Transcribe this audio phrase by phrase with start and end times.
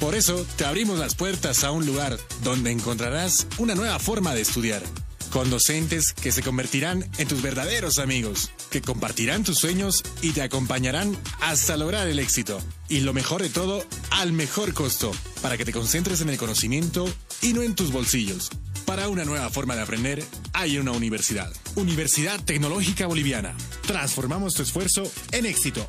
[0.00, 4.42] Por eso te abrimos las puertas a un lugar donde encontrarás una nueva forma de
[4.42, 4.82] estudiar.
[5.30, 10.42] Con docentes que se convertirán en tus verdaderos amigos, que compartirán tus sueños y te
[10.42, 12.60] acompañarán hasta lograr el éxito.
[12.90, 15.10] Y lo mejor de todo, al mejor costo,
[15.40, 17.08] para que te concentres en el conocimiento
[17.40, 18.50] y no en tus bolsillos.
[18.84, 20.22] Para una nueva forma de aprender,
[20.52, 21.50] hay una universidad.
[21.76, 23.56] Universidad Tecnológica Boliviana.
[23.86, 25.88] Transformamos tu esfuerzo en éxito.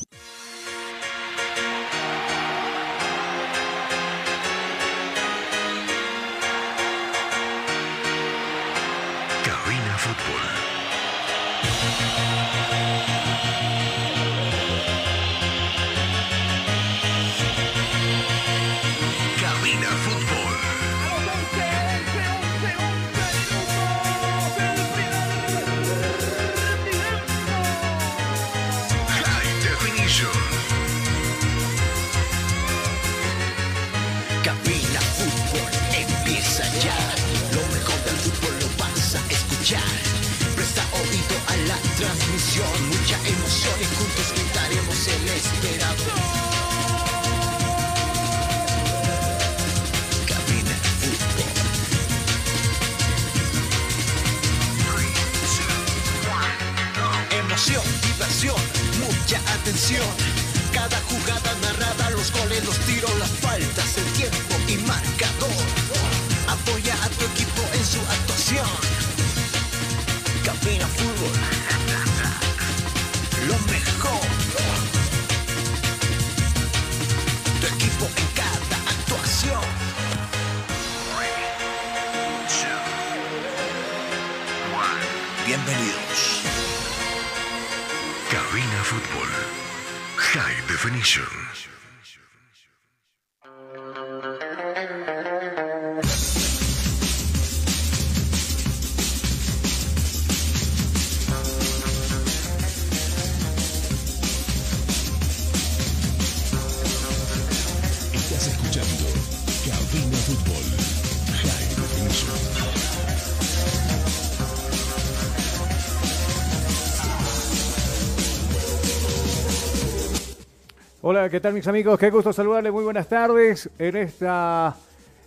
[121.03, 121.97] Hola, ¿qué tal mis amigos?
[121.97, 123.67] Qué gusto saludarles, muy buenas tardes.
[123.79, 124.77] En esta,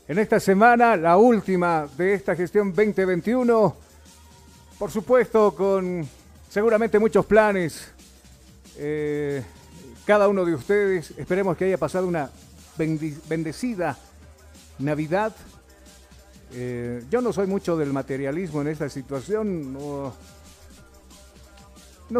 [0.06, 3.74] en esta semana, la última de esta gestión 2021,
[4.78, 6.08] por supuesto con
[6.48, 7.90] seguramente muchos planes.
[8.76, 9.42] Eh,
[10.06, 12.30] cada uno de ustedes, esperemos que haya pasado una
[12.78, 13.98] bendecida
[14.78, 15.34] Navidad.
[16.52, 20.14] Eh, yo no soy mucho del materialismo en esta situación, no,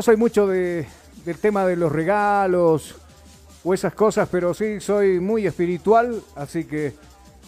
[0.02, 0.88] soy mucho de,
[1.25, 2.96] del tema de los regalos
[3.64, 6.93] o esas cosas, pero sí soy muy espiritual, así que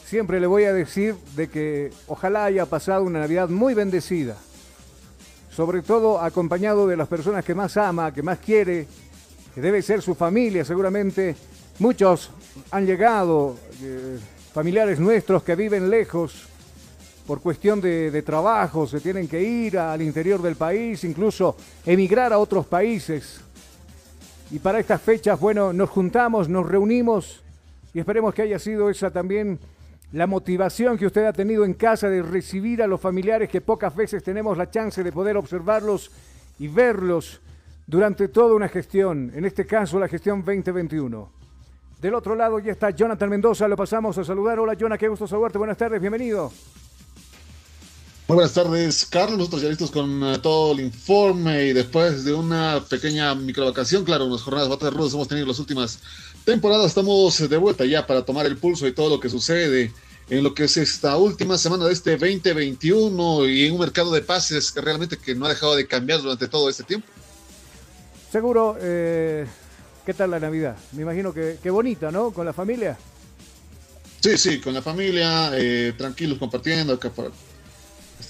[0.05, 4.37] siempre le voy a decir de que ojalá haya pasado una Navidad muy bendecida,
[5.51, 8.89] sobre todo acompañado de las personas que más ama, que más quiere,
[9.55, 11.37] que debe ser su familia seguramente.
[11.79, 12.31] Muchos
[12.71, 14.19] han llegado, eh,
[14.55, 16.49] familiares nuestros que viven lejos,
[17.27, 22.39] por cuestión de, trabajo, se tienen que ir al interior del país, incluso emigrar a
[22.39, 23.41] otros países.
[24.51, 27.43] Y para estas fechas, bueno, nos juntamos, nos reunimos
[27.93, 29.59] y esperemos que haya sido esa también
[30.13, 33.95] la motivación que usted ha tenido en casa de recibir a los familiares que pocas
[33.97, 36.13] veces tenemos la chance de poder observarlos
[36.59, 37.41] y verlos
[37.87, 41.29] durante toda una gestión, en este caso la gestión 2021.
[42.01, 44.61] Del otro lado ya está Jonathan Mendoza, lo pasamos a saludar.
[44.61, 46.53] Hola Jonathan, qué gusto saludarte, buenas tardes, bienvenido.
[48.29, 49.39] Muy buenas tardes, Carlos.
[49.39, 54.25] Nosotros ya listos con eh, todo el informe y después de una pequeña microvacación, claro,
[54.25, 56.01] unas jornadas bastante rudas hemos tenido las últimas
[56.45, 56.87] temporadas.
[56.87, 59.93] Estamos de vuelta ya para tomar el pulso y todo lo que sucede
[60.29, 64.23] en lo que es esta última semana de este 2021 y en un mercado de
[64.23, 67.07] pases que realmente que no ha dejado de cambiar durante todo este tiempo.
[68.33, 69.47] Seguro, eh,
[70.05, 70.77] ¿qué tal la Navidad?
[70.91, 72.33] Me imagino que, bonita, ¿no?
[72.33, 72.99] Con la familia.
[74.21, 77.31] Sí, sí, con la familia, eh, tranquilos compartiendo acá para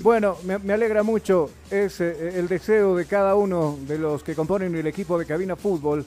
[0.00, 1.50] bueno, me, alegra mucho.
[1.70, 5.56] Es eh, el deseo de cada uno de los que componen el equipo de Cabina
[5.56, 6.04] Fútbol.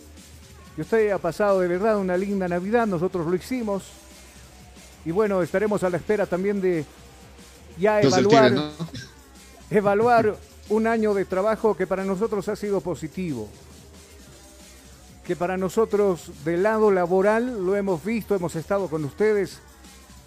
[0.77, 3.83] Y usted ha pasado de verdad una linda Navidad, nosotros lo hicimos.
[5.05, 6.85] Y bueno, estaremos a la espera también de
[7.77, 8.53] ya evaluar,
[9.71, 10.35] evaluar
[10.69, 13.49] un año de trabajo que para nosotros ha sido positivo.
[15.25, 19.59] Que para nosotros del lado laboral lo hemos visto, hemos estado con ustedes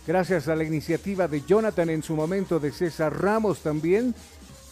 [0.06, 4.14] gracias a la iniciativa de Jonathan en su momento, de César Ramos también,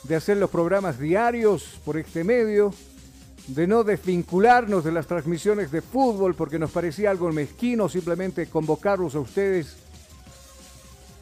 [0.05, 2.73] de hacer los programas diarios por este medio,
[3.47, 9.15] de no desvincularnos de las transmisiones de fútbol porque nos parecía algo mezquino simplemente convocarlos
[9.15, 9.77] a ustedes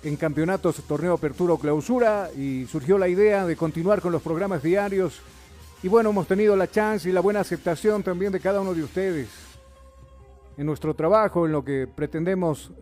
[0.02, 4.62] en campeonatos, torneo apertura o clausura y surgió la idea de continuar con los programas
[4.62, 5.20] diarios.
[5.82, 8.82] Y bueno, hemos tenido la chance y la buena aceptación también de cada uno de
[8.82, 9.28] ustedes
[10.56, 12.72] en nuestro trabajo, en lo que pretendemos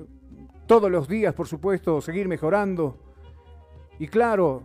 [0.66, 2.98] todos los días, por supuesto, seguir mejorando.
[3.98, 4.62] Y claro,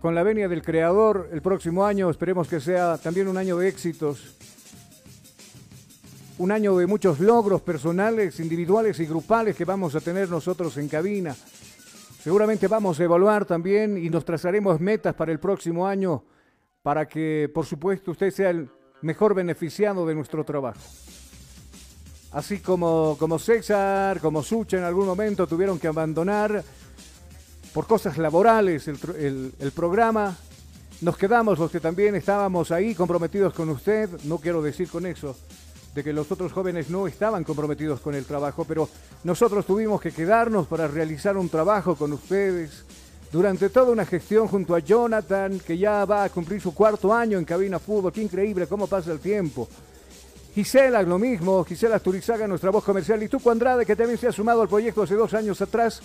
[0.00, 3.68] con la venia del Creador, el próximo año esperemos que sea también un año de
[3.68, 4.36] éxitos,
[6.38, 10.88] un año de muchos logros personales, individuales y grupales que vamos a tener nosotros en
[10.88, 11.34] cabina.
[12.20, 16.24] Seguramente vamos a evaluar también y nos trazaremos metas para el próximo año
[16.82, 18.68] para que, por supuesto, usted sea el
[19.02, 20.80] mejor beneficiado de nuestro trabajo.
[22.36, 26.62] Así como, como César, como Sucha en algún momento tuvieron que abandonar
[27.72, 30.36] por cosas laborales el, el programa.
[31.00, 34.10] Nos quedamos los que también estábamos ahí comprometidos con usted.
[34.24, 35.34] No quiero decir con eso
[35.94, 38.86] de que los otros jóvenes no estaban comprometidos con el trabajo, pero
[39.24, 42.84] nosotros tuvimos que quedarnos para realizar un trabajo con ustedes
[43.32, 47.38] durante toda una gestión junto a Jonathan, que ya va a cumplir su cuarto año
[47.38, 48.12] en Cabina Fútbol.
[48.12, 49.66] Qué increíble cómo pasa el tiempo.
[50.56, 54.32] Gisela, lo mismo, Gisela Turizaga, nuestra voz comercial, y Tuco Andrade, que también se ha
[54.32, 56.00] sumado al proyecto hace dos años atrás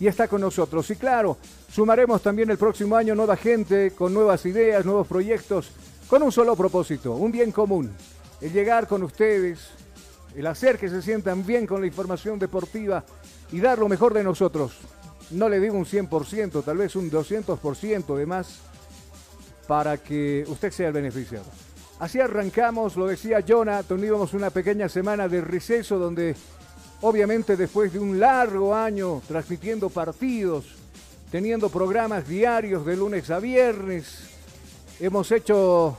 [0.00, 0.90] y está con nosotros.
[0.90, 1.38] Y claro,
[1.70, 5.70] sumaremos también el próximo año nueva gente, con nuevas ideas, nuevos proyectos,
[6.08, 7.92] con un solo propósito, un bien común,
[8.40, 9.68] el llegar con ustedes,
[10.34, 13.04] el hacer que se sientan bien con la información deportiva
[13.52, 14.80] y dar lo mejor de nosotros.
[15.30, 18.62] No le digo un 100%, tal vez un 200% de más,
[19.68, 21.46] para que usted sea el beneficiado.
[21.98, 26.34] Así arrancamos, lo decía Jonah, teníamos una pequeña semana de receso donde
[27.02, 30.64] obviamente después de un largo año transmitiendo partidos,
[31.30, 34.30] teniendo programas diarios de lunes a viernes,
[34.98, 35.96] hemos hecho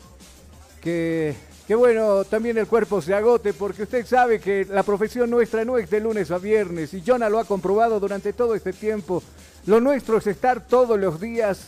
[0.82, 1.36] que,
[1.68, 5.78] que bueno, también el cuerpo se agote porque usted sabe que la profesión nuestra no
[5.78, 9.24] es de lunes a viernes y Jonah lo ha comprobado durante todo este tiempo.
[9.66, 11.68] Lo nuestro es estar todos los días,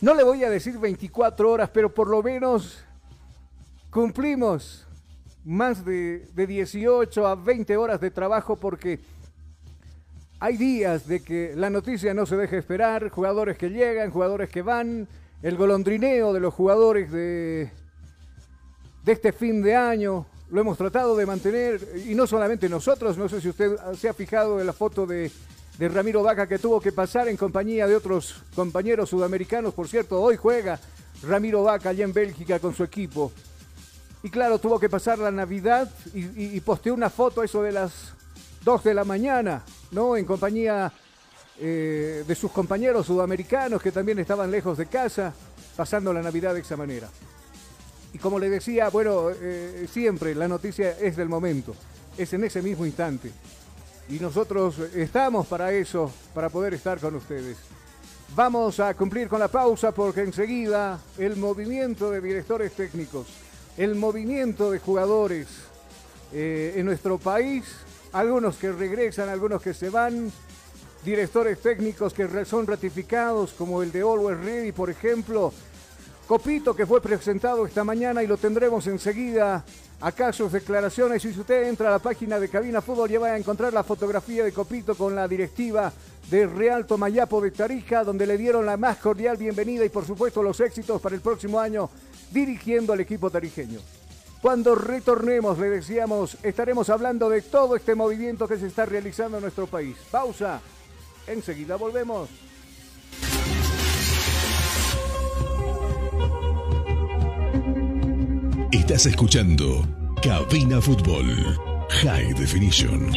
[0.00, 2.78] no le voy a decir 24 horas, pero por lo menos
[3.90, 4.86] Cumplimos
[5.44, 9.00] más de, 18 a 20 horas de trabajo porque
[10.38, 14.62] hay días de que la noticia no se deja esperar, jugadores que llegan, jugadores que
[14.62, 15.08] van,
[15.42, 17.68] el golondrineo de los jugadores de,
[19.04, 23.28] de este fin de año, lo hemos tratado de mantener, y no solamente nosotros, no
[23.28, 25.32] sé si usted se ha fijado en la foto de,
[25.78, 30.22] de Ramiro Vaca que tuvo que pasar en compañía de otros compañeros sudamericanos, por cierto,
[30.22, 30.78] hoy juega
[31.24, 33.32] Ramiro Vaca allá en Bélgica con su equipo.
[34.22, 38.12] Y claro, tuvo que pasar la Navidad y, posteó una foto eso de las
[38.64, 39.62] 2 de la mañana,
[39.92, 40.14] ¿no?
[40.16, 40.92] En compañía
[41.58, 45.32] eh, de sus compañeros sudamericanos que también estaban lejos de casa,
[45.74, 47.08] pasando la Navidad de esa manera.
[48.12, 51.74] Y como le decía, bueno, eh, siempre la noticia es del momento,
[52.18, 53.32] es en ese mismo instante.
[54.10, 57.56] Y nosotros estamos para eso, para poder estar con ustedes.
[58.34, 63.26] Vamos a cumplir con la pausa porque enseguida el movimiento de directores técnicos
[63.80, 65.46] el movimiento de jugadores
[66.34, 67.64] eh, en nuestro país,
[68.12, 70.30] algunos que regresan, algunos que se van,
[71.02, 75.50] directores técnicos que son ratificados, como el de Always Ready, por ejemplo.
[76.26, 79.64] Copito, que fue presentado esta mañana y lo tendremos enseguida
[80.02, 81.24] acá sus declaraciones.
[81.24, 83.82] Y si usted entra a la página de Cabina Fútbol, ya va a encontrar la
[83.82, 85.90] fotografía de Copito con la directiva
[86.30, 90.42] de Real Tomayapo de Tarija, donde le dieron la más cordial bienvenida y por supuesto
[90.42, 91.88] los éxitos para el próximo año
[92.30, 93.80] dirigiendo al equipo tarijeño.
[94.40, 99.42] Cuando retornemos, le decíamos, estaremos hablando de todo este movimiento que se está realizando en
[99.42, 99.96] nuestro país.
[100.10, 100.60] Pausa.
[101.26, 102.28] Enseguida volvemos.
[108.72, 109.86] Estás escuchando
[110.22, 111.26] Cabina Fútbol
[111.90, 113.12] High Definition.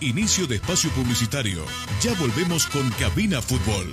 [0.00, 1.62] Inicio de espacio publicitario.
[2.02, 3.92] Ya volvemos con Cabina Fútbol.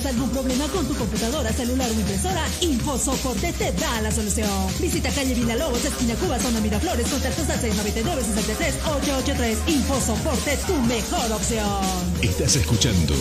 [0.00, 2.46] ¿Tienes algún problema con tu computadora, celular o impresora?
[2.62, 4.48] InfoSoporte te da la solución.
[4.80, 11.32] Visita calle Villalobos, esquina Cuba, zona Miraflores, contactos al 699 63 883 InfoSoporte, tu mejor
[11.32, 11.84] opción.
[12.22, 13.14] Estás escuchando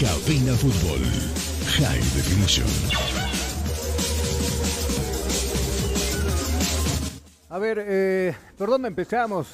[0.00, 1.00] Cabina Fútbol
[1.78, 2.66] High Definition.
[7.50, 9.46] A ver, eh, ¿por dónde empezamos?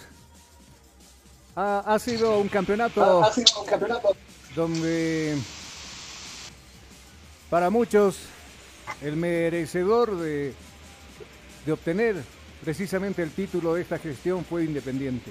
[1.55, 3.23] Ha, sido un campeonato.
[3.23, 4.17] ha sido un campeonato.
[4.57, 5.37] Donde
[7.52, 8.16] para muchos,
[9.02, 10.54] el merecedor de,
[11.71, 12.16] obtener
[12.64, 15.30] precisamente el título de esta gestión fue Independiente.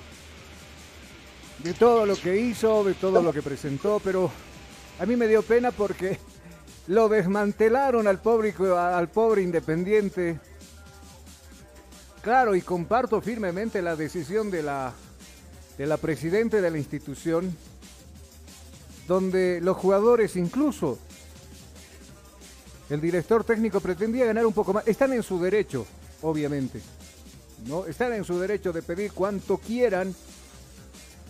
[1.63, 4.30] De todo lo que hizo, de todo lo que presentó, pero
[5.00, 6.20] a mí me dio pena porque
[6.86, 10.40] lo desmantelaron al pobre, al pobre Independiente.
[12.22, 14.94] Claro, y comparto firmemente la decisión de la,
[15.75, 17.58] de la de la institución,
[19.08, 21.00] donde los jugadores incluso
[22.92, 24.86] el director técnico pretendía ganar un poco más.
[24.86, 25.86] Están en su derecho,
[26.22, 26.82] obviamente.
[27.66, 27.86] ¿no?
[27.86, 30.14] Están en su derecho de pedir cuanto quieran.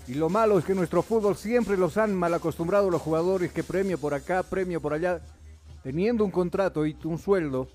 [0.07, 3.63] Y lo malo es que nuestro fútbol siempre los han mal acostumbrado los jugadores que
[3.63, 5.21] premio por acá, premio por allá,
[5.83, 7.67] teniendo un contrato y un sueldo.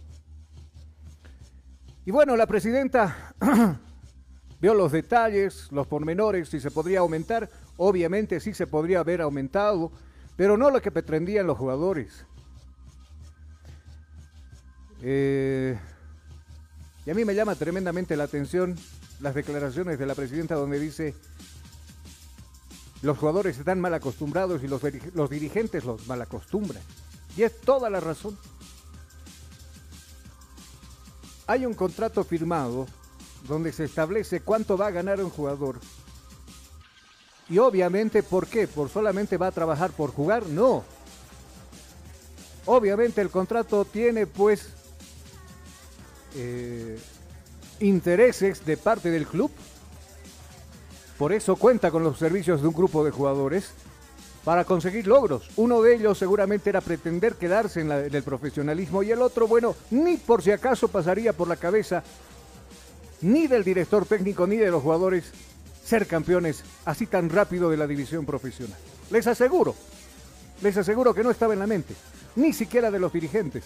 [2.05, 3.35] Y bueno, la presidenta
[4.61, 7.49] vio los detalles, los pormenores, si se podría aumentar.
[7.77, 9.93] Obviamente sí se podría haber aumentado,
[10.35, 12.27] pero no lo que pretendían los jugadores.
[15.03, 15.79] Eh,
[17.05, 18.77] y a mí me llama tremendamente la atención
[19.21, 21.15] las declaraciones de la presidenta donde dice
[23.03, 24.81] los jugadores están mal acostumbrados y los,
[25.15, 26.83] los dirigentes los mal acostumbran.
[27.37, 28.37] Y es toda la razón.
[31.47, 32.87] Hay un contrato firmado
[33.47, 35.79] donde se establece cuánto va a ganar un jugador.
[37.49, 38.67] Y obviamente, ¿por qué?
[38.67, 40.47] ¿Por solamente va a trabajar por jugar?
[40.47, 40.85] No.
[42.65, 44.71] Obviamente el contrato tiene pues
[46.37, 46.99] eh,
[47.81, 49.51] intereses de parte del club.
[51.19, 53.73] Por eso cuenta con los servicios de un grupo de jugadores
[54.45, 55.51] para conseguir logros.
[55.57, 60.19] Uno de ellos seguramente era pretender quedarse en, el profesionalismo y el otro, bueno, ni
[60.19, 62.05] por si acaso pasaría por la cabeza
[63.23, 65.25] ni del director técnico ni de los jugadores
[65.85, 68.79] ser campeones así tan rápido de la división profesional.
[69.11, 69.75] Les aseguro,
[70.63, 71.95] les aseguro que no estaba en la mente,
[72.37, 73.65] ni siquiera de los dirigentes.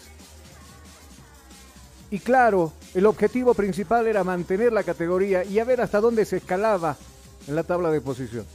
[2.11, 6.39] Y claro, el objetivo principal era mantener la categoría y a ver hasta dónde se
[6.39, 6.97] escalaba
[7.47, 8.49] en la tabla de posiciones.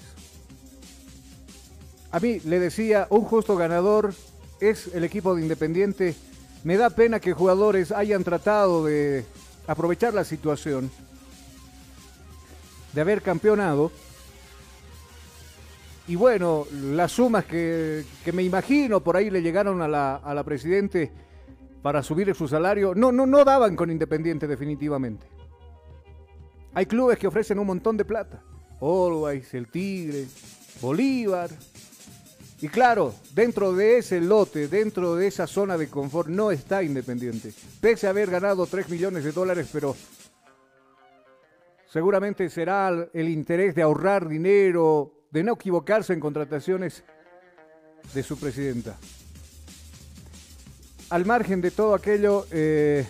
[2.11, 4.13] A mí le decía, un justo ganador
[4.59, 6.15] es el equipo de Independiente.
[6.63, 9.25] Me da pena que jugadores hayan tratado de
[9.67, 10.91] aprovechar la situación
[12.93, 13.91] de haber campeonado.
[16.07, 20.43] Y bueno, las sumas que, me imagino por ahí le llegaron a la, a la
[20.43, 21.11] presidente
[21.85, 25.27] para subir su salario, no, no, no daban con Independiente definitivamente.
[26.73, 28.41] Hay clubes que ofrecen un montón de plata.
[28.81, 30.25] Always, el Tigre,
[30.81, 31.51] Bolívar.
[32.59, 37.53] Y claro, dentro de ese lote, dentro de esa zona de confort, no está Independiente.
[37.79, 39.95] Pese a haber ganado 3 millones de dólares, pero
[41.85, 47.03] seguramente será el interés de ahorrar dinero, de no equivocarse en contrataciones
[48.11, 48.97] de su presidenta
[51.09, 53.05] al margen de todo aquello, eh,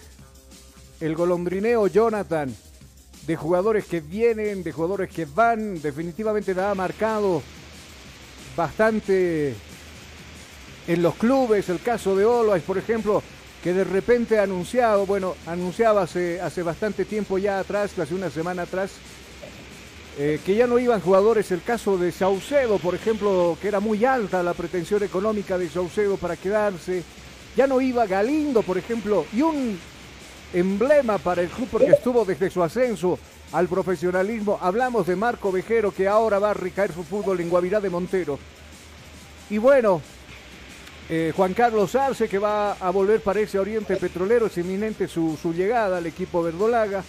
[1.00, 2.54] el golondrineo Jonathan,
[3.25, 7.42] de jugadores que vienen, de jugadores que van, definitivamente la ha marcado
[8.56, 9.56] bastante
[10.88, 11.70] en los clubes.
[11.70, 13.24] El caso de Olois, por ejemplo,
[13.63, 18.63] que de repente ha anunciado, bueno, anunciaba hace, bastante tiempo ya atrás, hace una semana
[18.63, 18.91] atrás,
[20.19, 21.50] eh, que ya no iban jugadores.
[21.52, 26.17] El caso de Saucedo, por ejemplo, que era muy alta la pretensión económica de Saucedo
[26.17, 27.04] para quedarse.
[27.56, 29.80] Ya no iba Galindo, por ejemplo, y un
[30.54, 33.18] emblema para el club porque estuvo desde su ascenso
[33.52, 34.60] al profesionalismo.
[34.62, 38.38] Hablamos de Marco Vejero que ahora va a recaer su fútbol en Guavirá de Montero.
[39.50, 40.02] Y bueno,
[41.08, 45.38] eh, Juan Carlos Arce que va a volver para ese Oriente Petrolero, es inminente su,
[45.39, 47.04] su llegada al equipo verdolaga.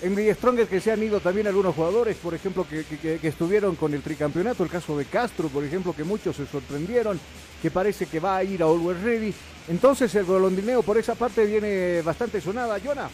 [0.00, 3.92] En The Stronger que se han ido también algunos jugadores, por ejemplo, que, estuvieron con
[3.94, 7.18] el tricampeonato, el caso de Castro, por ejemplo, que muchos se sorprendieron,
[7.60, 9.34] que parece que va a ir a Always Ready.
[9.68, 12.78] Entonces el golondineo por esa parte viene bastante sonada.
[12.82, 13.10] Jonah.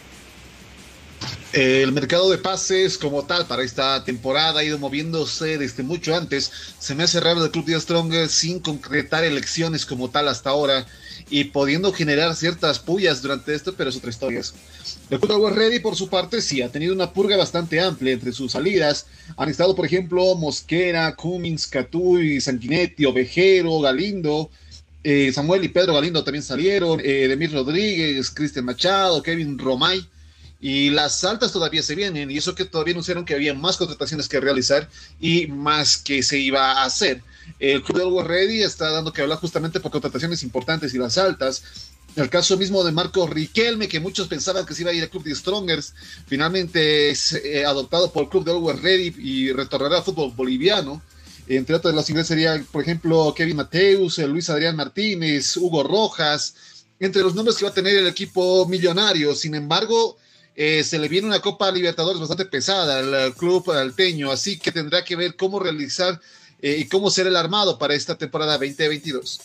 [1.53, 6.51] El mercado de pases como tal para esta temporada ha ido moviéndose desde mucho antes.
[6.79, 10.85] Se me hace raro el Club de Stronger sin concretar elecciones como tal hasta ahora
[11.29, 14.41] y pudiendo generar ciertas pullas durante esto, pero es otra historia.
[15.09, 18.51] El Club Ready, por su parte, sí, ha tenido una purga bastante amplia entre sus
[18.51, 19.07] salidas.
[19.37, 24.49] Han estado, por ejemplo, Mosquera, Cummings, Catuy, Sanguinetti, Ovejero, Galindo,
[25.07, 30.03] eh, Samuel y Pedro Galindo también salieron, eh, Demir Rodríguez, Cristian Machado, Kevin Romay.
[30.59, 34.27] Y las altas todavía se vienen, y eso que todavía anunciaron que había más contrataciones
[34.27, 34.89] que realizar
[35.21, 37.21] y más que se iba a hacer.
[37.59, 41.19] El Club de Always Ready está dando que hablar justamente por contrataciones importantes y las
[41.19, 41.61] altas.
[42.15, 45.09] El caso mismo de Marco Riquelme, que muchos pensaban que se iba a ir al
[45.11, 45.93] Club de Strongers,
[46.25, 50.99] finalmente es eh, adoptado por el Club de Always Ready y retornará al fútbol boliviano.
[51.47, 56.55] Entre otros de los ingleses serían, por ejemplo, Kevin Mateus, Luis Adrián Martínez, Hugo Rojas,
[56.99, 59.35] entre los nombres que va a tener el equipo millonario.
[59.35, 60.17] Sin embargo,
[60.55, 65.03] eh, se le viene una Copa Libertadores bastante pesada al club alteño, así que tendrá
[65.03, 66.19] que ver cómo realizar
[66.61, 69.39] eh, y cómo ser el armado para esta temporada 2022.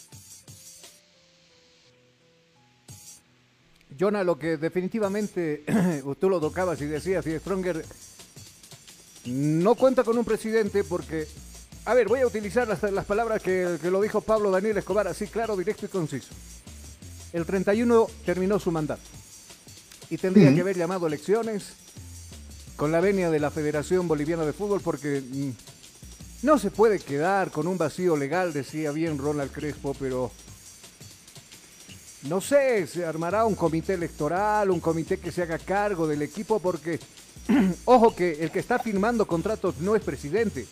[3.98, 5.64] Jonah, lo que definitivamente
[6.20, 7.84] tú lo tocabas y decías, y Stronger
[9.26, 11.28] no cuenta con un presidente porque,
[11.84, 15.26] a ver, voy a utilizar las, las palabras que, lo dijo Pablo Daniel Escobar, así
[15.26, 16.28] claro, directo y conciso.
[17.32, 19.02] El 31 terminó su mandato
[20.10, 21.72] y tendría que haber llamado elecciones
[22.76, 25.50] con la venia de la Federación Boliviana de Fútbol porque mm,
[26.42, 30.30] no se puede quedar con un vacío legal, decía bien Ronald Crespo, pero
[32.22, 36.58] no sé, se armará un comité electoral, un comité que se haga cargo del equipo,
[36.58, 36.98] porque,
[37.84, 40.66] ojo que el que está firmando contratos no es presidente,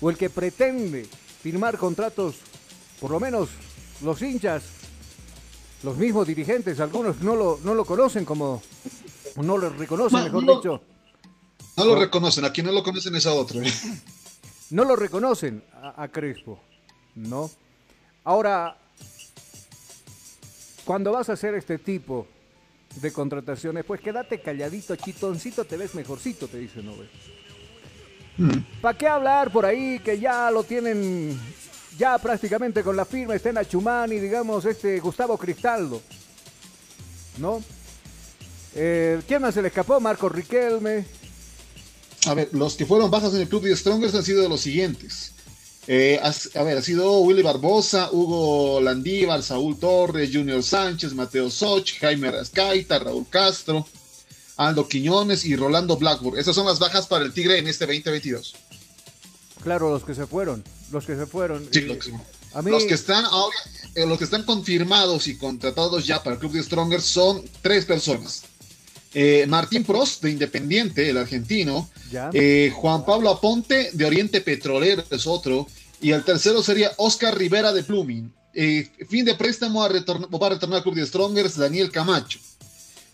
[0.00, 1.06] o el que pretende
[1.42, 2.36] firmar contratos,
[3.00, 3.48] por lo menos
[4.02, 4.62] los hinchas,
[5.82, 8.62] Los mismos dirigentes, algunos no lo, no lo conocen como,
[9.36, 10.82] no lo reconocen, mejor no- dicho.
[11.76, 13.60] No lo reconocen, a quien no lo conocen es a otro.
[13.62, 13.70] ¿eh?
[14.70, 16.58] no lo reconocen a, a Crespo,
[17.14, 17.50] ¿no?
[18.24, 18.76] Ahora,
[20.84, 22.26] cuando vas a hacer este tipo
[23.00, 26.82] de contrataciones, pues quédate calladito, chitoncito, te ves mejorcito, te dice
[28.38, 28.64] Nobel.
[28.80, 31.38] ¿Para qué hablar por ahí que ya lo tienen
[31.98, 33.34] ya prácticamente con la firma?
[33.34, 36.00] Está en Achumani, digamos, este Gustavo Cristaldo,
[37.38, 37.62] ¿no?
[38.74, 39.98] Eh, ¿Quién más se le escapó?
[40.00, 41.06] Marco Riquelme.
[42.26, 45.32] A ver, los que fueron bajas en el club de Strongers han sido los siguientes.
[45.88, 51.98] Eh, a ver, ha sido Willy Barbosa, Hugo Landívar, Saúl Torres, Junior Sánchez, Mateo Soch,
[52.00, 53.86] Jaime Rascaita, Raúl Castro,
[54.56, 56.38] Aldo Quiñones y Rolando Blackburn.
[56.38, 58.54] Esas son las bajas para el Tigre en este 2022.
[59.62, 61.68] Claro, los que se fueron, los que se fueron.
[61.72, 62.12] Sí, Eh, los, que-
[62.54, 63.56] a mí, los que están ahora,
[63.94, 67.84] eh, los que están confirmados y contratados ya para el club de Strongers son tres
[67.84, 68.42] personas.
[69.14, 71.88] Eh, Martín Prost, de Independiente, el argentino.
[72.74, 75.66] Juan Pablo Aponte, de Oriente Petrolero, es otro.
[76.00, 78.32] Y el tercero sería Oscar Rivera, de Blooming.
[79.08, 82.38] Fin de préstamo a retorn- va a retornar al club de Strongers, Daniel Camacho.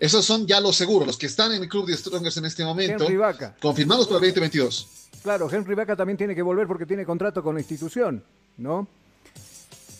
[0.02, 2.64] Esos son ya los seguros, los que están en el club de Strongers en este
[2.64, 3.04] momento.
[3.04, 3.54] Henry Vaca.
[3.62, 4.88] Confirmados para el 2022.
[5.22, 8.24] Claro, Henry Vaca también tiene que volver porque tiene contrato con la institución,
[8.56, 8.88] ¿no?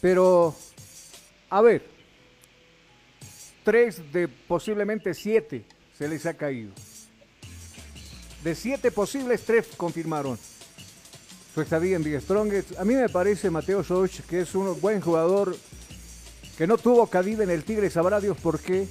[0.01, 0.57] Pero,
[1.51, 1.88] a ver,
[3.62, 6.73] tres de posiblemente siete se les ha caído.
[8.43, 10.37] De siete posibles, tres confirmaron
[11.55, 12.77] su estadía en The Strongest.
[12.77, 15.57] A mí me parece Mateo Soch que es un buen jugador
[16.59, 18.88] que no tuvo cabida en el Tigre, sabrá Dios por qué.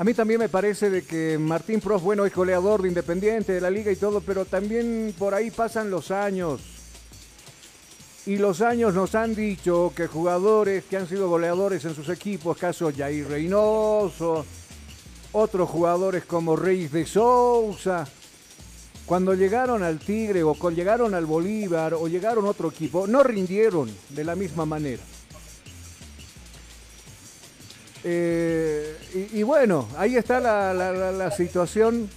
[0.00, 3.60] A mí también me parece de que Martín Prof, bueno, es goleador de Independiente, de
[3.60, 6.62] la liga y todo, pero también por ahí pasan los años.
[8.24, 12.56] Y los años nos han dicho que jugadores que han sido goleadores en sus equipos,
[12.56, 14.46] caso Jair Reynoso,
[15.32, 18.08] otros jugadores como Reyes de Sousa,
[19.04, 23.94] cuando llegaron al Tigre o llegaron al Bolívar o llegaron a otro equipo, no rindieron
[24.08, 25.02] de la misma manera.
[28.04, 28.96] Eh,
[29.32, 32.08] y, y bueno, ahí está la, la- la- la situación.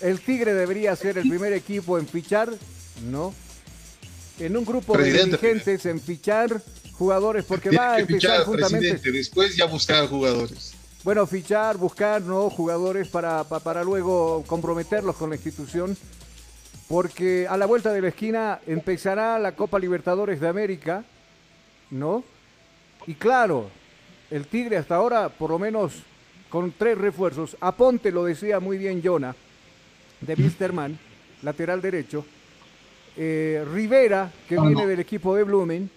[0.00, 2.50] El Tigre debería ser el primer equipo en fichar,
[3.10, 3.32] ¿no?
[4.38, 6.60] En un grupo Presidente, de dirigentes en fichar
[6.92, 10.72] jugadores porque va a empezar fichar presidente, después ya buscar jugadores.
[11.04, 12.50] Bueno, fichar, buscar ¿no?
[12.50, 15.96] jugadores para, pa- para luego comprometerlos con la institución.
[16.88, 21.04] Porque a la vuelta de la esquina empezará la Copa Libertadores de América,
[21.90, 22.22] ¿no?
[23.08, 23.70] Y claro,
[24.30, 26.02] el Tigre hasta ahora, por lo menos
[26.48, 27.56] con tres refuerzos.
[27.60, 29.34] Aponte lo decía muy bien Jonah,
[30.20, 30.98] de Wisterman,
[31.42, 32.24] lateral derecho.
[33.16, 35.90] Eh, Rivera, que viene del equipo de Blumen.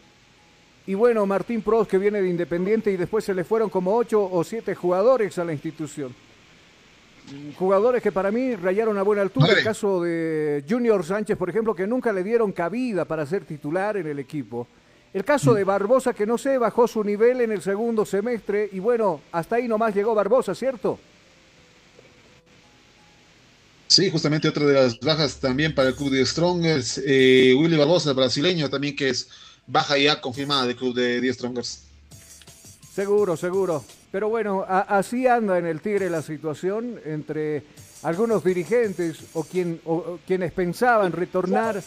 [0.87, 4.23] Y bueno, Martín Pros, que viene de Independiente, y después se le fueron como ocho
[4.31, 6.15] o siete jugadores a la institución.
[7.57, 9.53] Jugadores que para mí rayaron a buena altura.
[9.53, 13.97] El caso de Junior Sánchez, por ejemplo, que nunca le dieron cabida para ser titular
[13.97, 14.67] en el equipo.
[15.13, 18.69] El caso de Barbosa, que no sé, bajó su nivel en el segundo semestre.
[18.71, 20.99] Y bueno, hasta ahí nomás llegó Barbosa, ¿cierto?
[23.87, 27.01] Sí, justamente otra de las bajas también para el club de Strongers.
[27.05, 29.29] eh, Willy Barbosa, brasileño, también que es
[29.65, 31.83] baja ya confirmada del club de The Strongers.
[32.93, 33.83] Seguro, seguro.
[34.11, 37.63] Pero bueno, así anda en el Tigre la situación entre
[38.03, 41.81] algunos dirigentes o, quien, o- o quienes pensaban retornar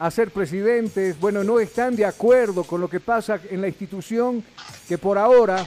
[0.00, 1.20] a ser presidentes.
[1.20, 4.42] Bueno, no están de acuerdo con lo que pasa en la institución
[4.88, 5.64] que por ahora,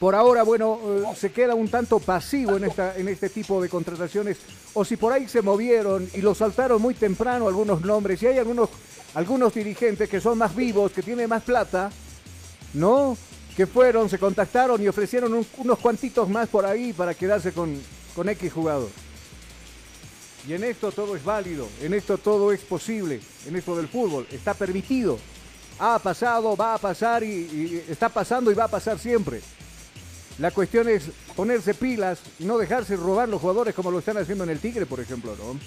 [0.00, 3.68] por ahora, bueno, eh, se queda un tanto pasivo en, esta, en este tipo de
[3.68, 4.38] contrataciones.
[4.72, 8.38] O si por ahí se movieron y lo saltaron muy temprano algunos nombres y hay
[8.38, 8.70] algunos,
[9.14, 11.90] algunos dirigentes que son más vivos, que tienen más plata,
[12.72, 13.14] ¿no?
[13.54, 17.78] Que fueron, se contactaron y ofrecieron un- unos cuantitos más por ahí para quedarse con,
[18.16, 18.88] con X jugador.
[20.46, 24.26] Y en esto todo es válido, en esto todo es posible, en esto del fútbol,
[24.30, 25.18] está permitido.
[25.78, 29.40] Ha pasado, va a pasar y, está pasando y va a pasar siempre.
[30.38, 31.04] La cuestión es
[31.34, 34.84] ponerse pilas y no dejarse robar los jugadores como lo están haciendo en el Tigre,
[34.84, 35.58] por ejemplo, ¿no?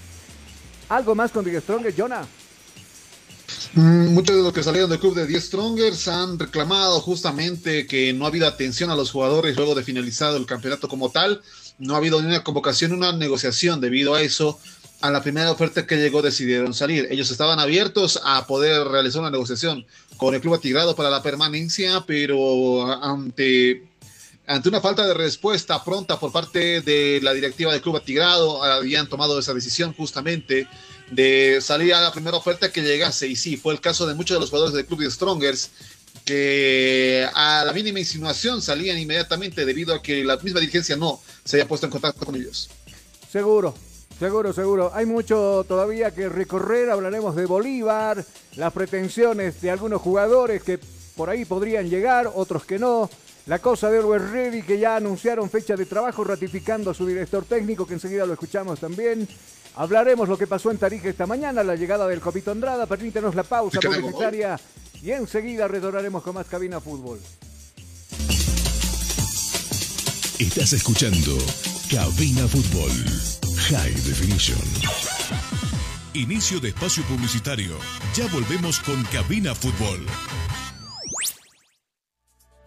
[0.89, 2.25] ¿Algo más con The Strong, Jonah?
[3.73, 8.13] Mm, Muchos de los que salieron del club de The Strongers han reclamado justamente que
[8.13, 11.41] no ha habido atención a los jugadores luego de finalizado el campeonato como tal.
[11.79, 14.59] No ha habido ni una convocación, ni una negociación debido a eso.
[14.99, 17.07] A la primera oferta que llegó decidieron salir.
[17.11, 19.85] Ellos estaban abiertos a poder realizar una negociación
[20.17, 23.83] con el club atigrado para la permanencia, pero ante
[24.47, 29.09] ante una falta de respuesta pronta por parte de la directiva del Club Atigrado, habían
[29.09, 30.69] tomado esa decisión justamente
[31.11, 33.27] de salir a la primera oferta que llegase.
[33.27, 35.71] Y sí, fue el caso de muchos de los jugadores del Club de Strongers
[36.27, 41.55] que a la mínima insinuación salían inmediatamente debido a que la misma dirigencia no se
[41.55, 42.69] haya puesto en contacto con ellos.
[43.31, 43.73] Seguro,
[44.19, 44.91] seguro, seguro.
[44.93, 46.89] Hay mucho todavía que recorrer.
[46.89, 48.25] Hablaremos de Bolívar,
[48.57, 50.79] las pretensiones de algunos jugadores que
[51.15, 53.09] por ahí podrían llegar, otros que no.
[53.45, 57.45] La cosa de Orwell Ready, que ya anunciaron fecha de trabajo ratificando a su director
[57.45, 59.25] técnico, que enseguida lo escuchamos también.
[59.75, 62.85] Hablaremos lo que pasó en Tarija esta mañana, la llegada del Copito Andrada.
[62.85, 64.59] Permítanos la pausa publicitaria
[65.01, 67.19] y enseguida retornaremos con más Cabina Fútbol.
[70.39, 71.37] Estás escuchando
[71.89, 72.91] Cabina Fútbol
[73.69, 74.59] High Definition.
[76.13, 77.77] Inicio de espacio publicitario.
[78.15, 80.05] Ya volvemos con Cabina Fútbol.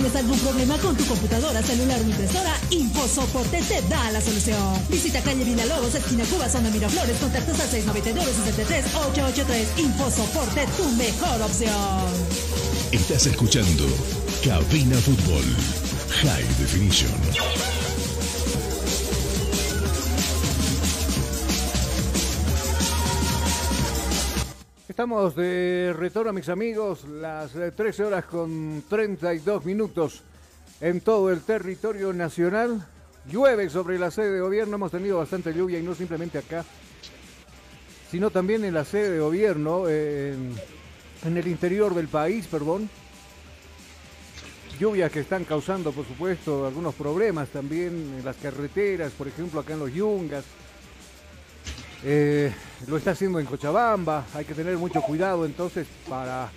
[0.00, 2.58] ¿Tienes algún problema con tu computadora, celular o impresora?
[2.70, 4.82] InfoSoporte te da la solución.
[4.88, 9.66] Visita calle Villalobos, esquina Cuba, zona Miraflores, contactos al 692-63-883.
[9.76, 11.74] InfoSoporte, tu mejor opción.
[12.92, 13.84] Estás escuchando
[14.42, 15.44] Cabina Fútbol.
[16.22, 17.89] High Definition.
[24.90, 30.24] Estamos de retorno, mis amigos, las eh, 13 horas con 32 minutos
[30.80, 32.84] en todo el territorio nacional.
[33.30, 36.64] Llueve sobre la sede de gobierno, hemos tenido bastante lluvia y no simplemente acá,
[38.10, 40.56] sino también en la sede de gobierno, eh, en,
[41.24, 42.90] en el interior del país, perdón.
[44.80, 49.74] Lluvias que están causando, por supuesto, algunos problemas también en las carreteras, por ejemplo, acá
[49.74, 50.44] en los Yungas.
[52.02, 52.52] Eh,
[52.86, 56.50] lo está haciendo en Cochabamba, hay que tener mucho cuidado entonces para,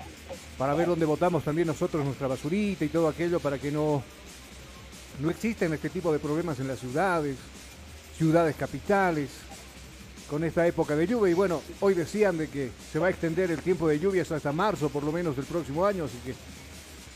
[0.57, 4.01] para ver dónde votamos también nosotros nuestra basurita y todo aquello para que no,
[5.19, 7.35] no este tipo de problemas en las ciudades,
[8.17, 9.29] ciudades capitales,
[10.29, 11.31] con esta época de lluvia.
[11.31, 14.51] Y bueno, hoy decían de que se va a extender el tiempo de lluvias hasta
[14.51, 16.33] marzo por lo menos del próximo año, así que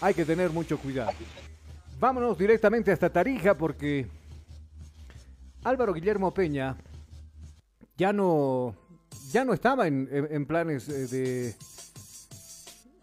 [0.02, 1.14] hay que tener mucho cuidado.
[2.00, 4.06] Vámonos directamente hasta Tarija porque
[5.64, 6.76] Álvaro Guillermo Peña
[7.98, 8.76] ya no,
[9.32, 11.56] ya no estaba en, en- planes eh, de,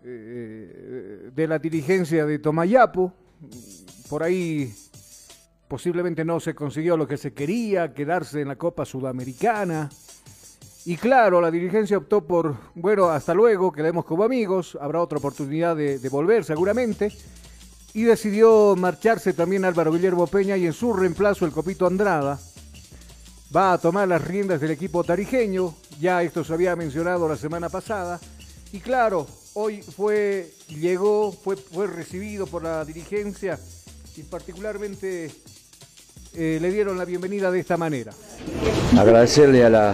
[0.05, 3.13] eh, de la dirigencia de Tomayapo.
[4.09, 4.73] Por ahí
[5.69, 9.91] posiblemente no se consiguió lo que se quería, quedarse en la Copa Sudamericana.
[10.87, 15.75] Y claro, la dirigencia optó por, bueno, hasta luego, quedemos como amigos, habrá otra oportunidad
[15.75, 17.11] de, de volver seguramente.
[17.95, 22.39] Y decidió marcharse también Álvaro Guillermo Peña y en su reemplazo el Copito Andrada
[23.55, 25.75] va a tomar las riendas del equipo tarijeño.
[26.01, 28.19] Ya esto se había mencionado la semana pasada.
[28.73, 33.59] Y claro, hoy fue, llegó, fue, fue recibido por la dirigencia
[34.17, 35.31] y particularmente
[36.35, 38.13] eh, le dieron la bienvenida de esta manera.
[38.99, 39.91] agradecerle a la,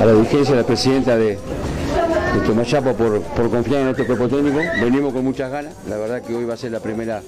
[0.00, 4.58] a la dirigencia, a la presidenta de, de por, por confiar en este cuerpo técnico.
[4.80, 5.74] Venimos con muchas ganas.
[5.88, 7.22] La verdad que hoy va a ser la primera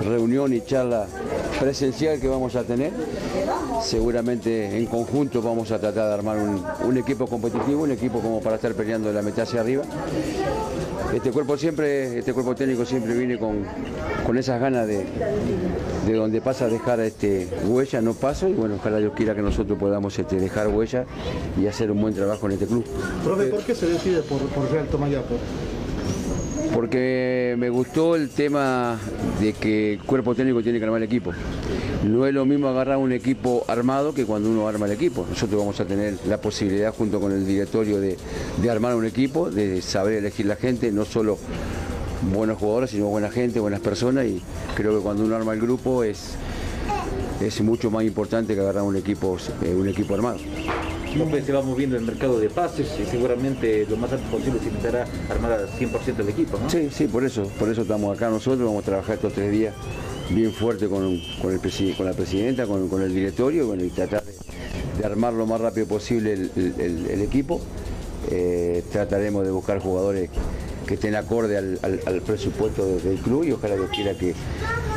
[0.00, 1.06] reunión y charla
[1.58, 2.92] presencial que vamos a tener.
[3.82, 8.56] Seguramente en conjunto vamos a tratar de armar un, equipo competitivo, un equipo como para
[8.56, 9.84] estar peleando la mitad hacia arriba.
[11.14, 13.64] Este cuerpo siempre, este cuerpo técnico siempre viene con,
[14.24, 15.04] con esas ganas de,
[16.06, 19.76] de donde pasa dejar este, huella, no paso, y bueno, ojalá Dios quiera que nosotros
[19.78, 21.06] podamos este, dejar huella
[21.60, 22.84] y hacer un buen trabajo en este club.
[23.24, 25.34] Profe, ¿por qué se decide por, por Real Tomayapo?
[26.74, 28.98] Porque me gustó el tema
[29.40, 31.32] de que el cuerpo técnico tiene que armar el equipo.
[32.04, 35.26] No es lo mismo agarrar un equipo armado que cuando uno arma el equipo.
[35.28, 38.16] Nosotros vamos a tener la posibilidad junto con el directorio de,
[38.62, 41.38] de armar un equipo, de saber elegir la gente, no solo
[42.32, 44.42] buenos jugadores, sino buena gente, buenas personas y
[44.74, 46.34] creo que cuando uno arma el grupo es,
[47.40, 50.38] es mucho más importante que agarrar un equipo, eh, un equipo armado.
[51.14, 54.66] Profe, se va moviendo el mercado de pases y seguramente lo más antes posible se
[54.66, 56.58] intentará armar al 100% el equipo.
[56.68, 59.74] Sí, sí, por eso, por eso estamos acá nosotros, vamos a trabajar estos tres días
[60.30, 65.46] bien fuerte con, con, la presidenta, con, el directorio, bueno, y tratar de, armar lo
[65.46, 67.60] más rápido posible el, equipo.
[68.30, 70.30] Eh, trataremos de buscar jugadores
[70.86, 74.34] que estén acorde al, presupuesto de- del club y ojalá Dios quiera que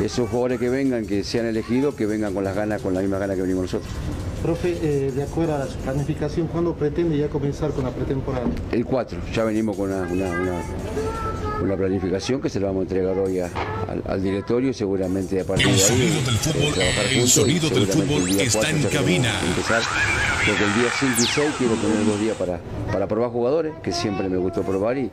[0.02, 3.18] esos jugadores que vengan, que sean elegidos, que vengan con las ganas, con la misma
[3.18, 3.90] ganas que venimos nosotros.
[4.44, 8.44] Profe, eh, de acuerdo a su planificación, ¿cuándo pretende ya comenzar con la pretemporada?
[8.72, 10.62] El 4, ya venimos con una, una- una-
[11.62, 13.48] una planificación que se la vamos a entregar hoy a-
[13.88, 17.26] al, al directorio y seguramente a partir El de ahí sonido del fútbol, trabajar el
[17.28, 19.40] sonido del fútbol el día está 4 en cabina.
[19.46, 19.82] Empezar,
[20.46, 22.60] porque el día 5 y 6 quiero tener dos días para,
[22.92, 25.10] para probar jugadores, que siempre me gustó probar y,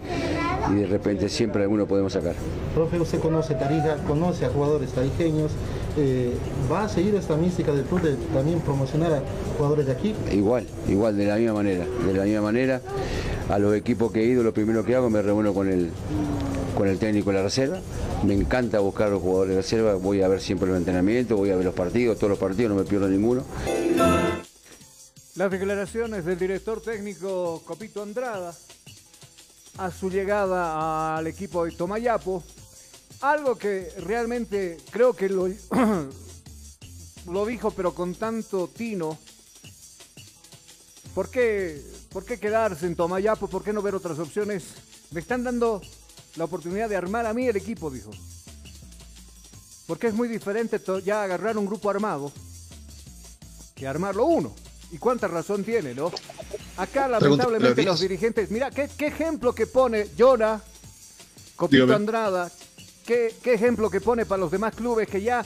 [0.71, 2.33] y de repente siempre alguno podemos sacar.
[2.75, 5.51] Profe, usted conoce Tarija, conoce a jugadores tarijeños,
[5.97, 6.33] eh,
[6.71, 9.23] ¿va a seguir esta mística del club de también promocionar a
[9.57, 10.15] jugadores de aquí?
[10.31, 12.81] Igual, igual, de la misma manera, de la misma manera.
[13.49, 15.91] A los equipos que he ido, lo primero que hago me reúno con el,
[16.77, 17.79] con el técnico de la reserva.
[18.25, 21.49] Me encanta buscar a los jugadores de reserva, voy a ver siempre los entrenamientos, voy
[21.49, 23.43] a ver los partidos, todos los partidos, no me pierdo ninguno.
[25.35, 28.53] Las declaraciones del director técnico Copito Andrada
[29.77, 32.43] a su llegada al equipo de Tomayapo.
[33.21, 35.47] Algo que realmente creo que lo,
[37.27, 39.17] lo dijo, pero con tanto tino.
[41.13, 43.47] ¿Por qué, ¿Por qué quedarse en Tomayapo?
[43.47, 44.63] ¿Por qué no ver otras opciones?
[45.11, 45.81] Me están dando
[46.35, 48.11] la oportunidad de armar a mí el equipo, dijo.
[49.87, 52.31] Porque es muy diferente ya agarrar un grupo armado
[53.75, 54.53] que armarlo uno.
[54.91, 56.11] Y cuánta razón tiene, ¿no?
[56.77, 60.61] Acá lamentablemente los dirigentes, mira, ¿qué, ejemplo que pone Jonah,
[61.55, 62.51] Copito Andrada,
[63.05, 65.45] qué, ejemplo que pone para los demás clubes que ya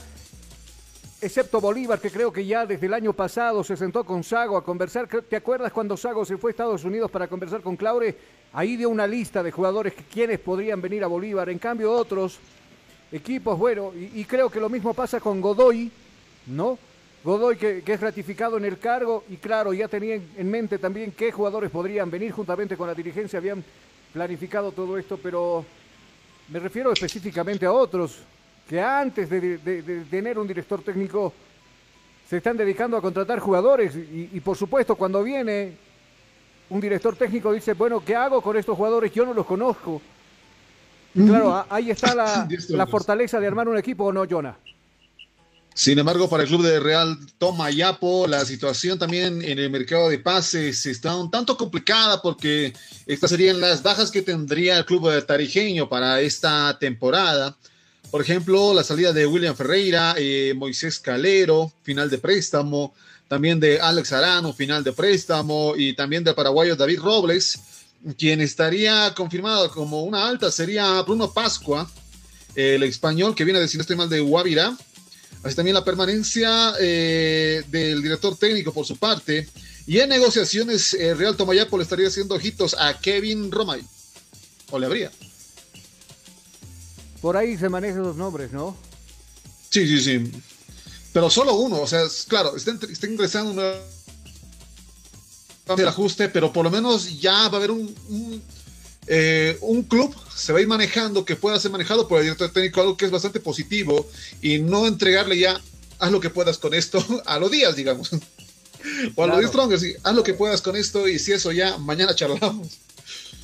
[1.20, 4.64] excepto Bolívar, que creo que ya desde el año pasado se sentó con Sago a
[4.64, 5.08] conversar.
[5.08, 8.16] ¿Te acuerdas cuando Sago se fue a Estados Unidos para conversar con Claure?
[8.52, 11.48] Ahí dio una lista de jugadores que quienes podrían venir a Bolívar.
[11.48, 12.38] En cambio, otros
[13.10, 15.90] equipos, bueno, y, creo que lo mismo pasa con Godoy,
[16.46, 16.78] ¿no?
[17.24, 21.32] Godoy que, es ratificado en el cargo y claro, ya tenían en mente también qué
[21.32, 23.64] jugadores podrían venir juntamente con la dirigencia, habían
[24.12, 25.64] planificado todo esto, pero
[26.48, 28.18] me refiero específicamente a otros
[28.68, 31.32] que antes de, tener un director técnico
[32.28, 35.76] se están dedicando a contratar jugadores y, por supuesto cuando viene
[36.68, 39.12] un director técnico dice, bueno, ¿qué hago con estos jugadores?
[39.12, 40.02] Yo no los conozco.
[41.14, 44.56] claro, ahí está la, la fortaleza de armar un equipo, ¿o no, Jonah?
[45.76, 50.08] Sin embargo, para el club de Real Toma Yapo, la situación también en el mercado
[50.08, 52.72] de pases está un tanto complicada porque
[53.04, 57.54] estas serían las bajas que tendría el club tarijeño para esta temporada.
[58.10, 62.94] Por ejemplo, la salida de William Ferreira, eh, Moisés Calero, final de préstamo,
[63.28, 67.58] también de Alex Arano, final de préstamo, y también del paraguayo David Robles,
[68.16, 71.86] quien estaría confirmado como una alta sería Bruno Pascua,
[72.54, 74.74] el español que viene de, si no estoy mal, de Guavirá
[75.46, 79.48] Así también la permanencia eh, del director técnico por su parte.
[79.86, 83.80] Y en negociaciones, eh, Real Tomayapo le estaría haciendo ojitos a Kevin Romay.
[84.70, 85.12] O le habría.
[87.20, 88.76] Por ahí se manejan los nombres, ¿no?
[89.70, 90.32] Sí, sí, sí.
[91.12, 91.80] Pero solo uno.
[91.80, 92.72] O sea, claro, está,
[93.06, 93.60] ingresando un
[95.80, 97.94] el ajuste, pero por lo menos ya va a haber un
[99.06, 102.50] eh, un club se va a ir manejando que pueda ser manejado por el director
[102.50, 104.08] técnico, algo que es bastante positivo,
[104.42, 105.60] y no entregarle ya,
[105.98, 108.10] haz lo que puedas con esto, a los días, digamos.
[109.14, 111.78] o a los días strongers, haz lo que puedas con esto, y si eso ya,
[111.78, 112.78] mañana charlamos.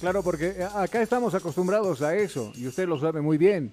[0.01, 3.73] Claro, porque acá estamos acostumbrados a eso, y usted lo sabe muy bien.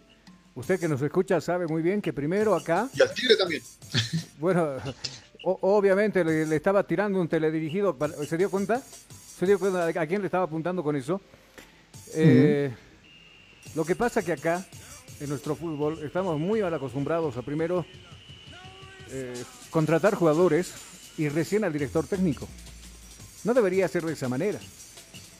[0.55, 2.89] Usted que nos escucha sabe muy bien que primero acá.
[2.93, 3.63] Y al Tigre también.
[4.39, 4.77] Bueno,
[5.43, 7.97] obviamente le, le, estaba tirando un teledirigido.
[8.27, 8.81] ¿Se dio cuenta?
[9.37, 11.21] ¿Se dio cuenta a quién le estaba apuntando con eso?
[12.13, 12.73] Eh,
[13.75, 14.65] lo que pasa que acá,
[15.19, 17.85] en nuestro fútbol, estamos muy mal acostumbrados a primero
[19.11, 19.33] eh,
[19.69, 20.73] contratar jugadores
[21.17, 22.47] y recién al director técnico.
[23.43, 24.59] No debería ser de esa manera.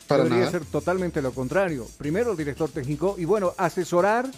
[0.10, 1.88] debería ser totalmente lo contrario.
[1.98, 4.30] Primero el director técnico y bueno, asesorar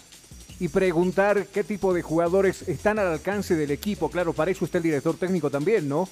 [0.58, 4.10] y preguntar qué tipo de jugadores están al alcance del equipo.
[4.10, 6.08] Claro, para eso está el director técnico también, ¿no?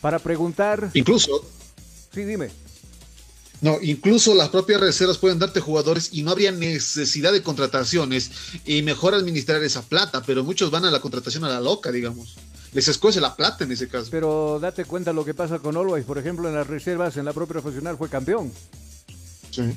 [0.00, 0.90] Para preguntar.
[0.94, 1.44] Incluso.
[2.12, 2.50] Sí, dime.
[3.60, 8.30] No, incluso las propias reservas pueden darte jugadores y no habría necesidad de contrataciones
[8.64, 12.36] y mejor administrar esa plata, pero muchos van a la contratación a la loca, digamos.
[12.72, 14.08] Les escoge la plata en ese caso.
[14.10, 17.32] Pero date cuenta lo que pasa con Always, por ejemplo, en las reservas, en la
[17.32, 18.52] propia profesional fue campeón.
[19.50, 19.76] Sí.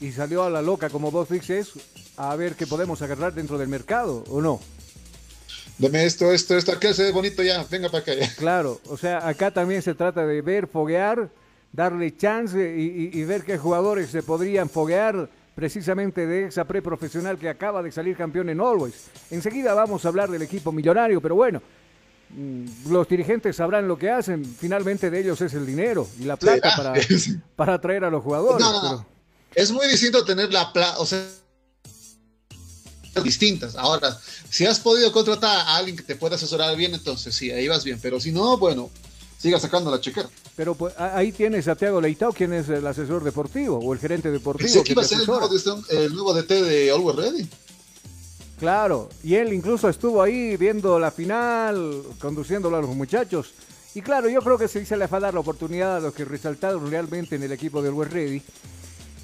[0.00, 1.70] Y salió a la loca, como vos dices,
[2.16, 4.60] a ver qué podemos agarrar dentro del mercado, ¿o no?
[5.78, 8.32] Deme esto, esto, esto, aquel se ve bonito ya, venga para acá ya.
[8.36, 11.30] Claro, o sea, acá también se trata de ver, foguear
[11.72, 17.82] darle chance y, ver qué jugadores se podrían foguear precisamente de esa preprofesional que acaba
[17.82, 18.94] de salir campeón en Always.
[19.30, 21.62] Enseguida vamos a hablar del equipo millonario, pero bueno,
[22.30, 26.36] mm, los dirigentes sabrán lo que hacen, finalmente de ellos es el dinero y la
[26.36, 26.94] plata para,
[27.56, 28.66] para atraer a los jugadores.
[29.54, 31.24] Es muy distinto tener la plata, o sea,
[33.22, 33.74] distintas.
[33.76, 34.18] Ahora,
[34.48, 37.84] si has podido contratar a alguien que te pueda asesorar bien, entonces sí, ahí vas
[37.84, 38.90] bien, pero si no, bueno,
[39.38, 40.28] siga sacando la chequera.
[40.60, 44.30] Pero pues, ahí tienes a Tiago Leitao, quien es el asesor deportivo o el gerente
[44.30, 44.84] deportivo.
[44.84, 45.26] que iba a ser el
[46.14, 47.48] nuevo, DT de Always Ready.
[48.58, 53.54] Claro, y él incluso estuvo ahí viendo la final, conduciéndolo a los muchachos.
[53.94, 56.12] Y claro, yo creo que se, se le va a dar la oportunidad a los
[56.12, 58.42] que resaltaron realmente en el equipo del West Ready.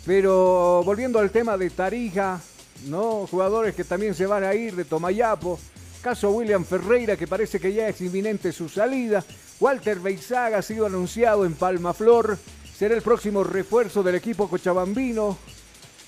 [0.07, 2.41] Pero volviendo al tema de Tarija,
[2.87, 3.27] ¿no?
[3.27, 5.59] Jugadores que también se van a ir de Tomayapo.
[6.07, 9.25] Caso William Ferreira, que parece que ya es inminente su salida.
[9.59, 12.39] Walter Beizaga ha sido anunciado en Palma Flor.
[12.79, 15.37] Será el próximo refuerzo del equipo cochabambino.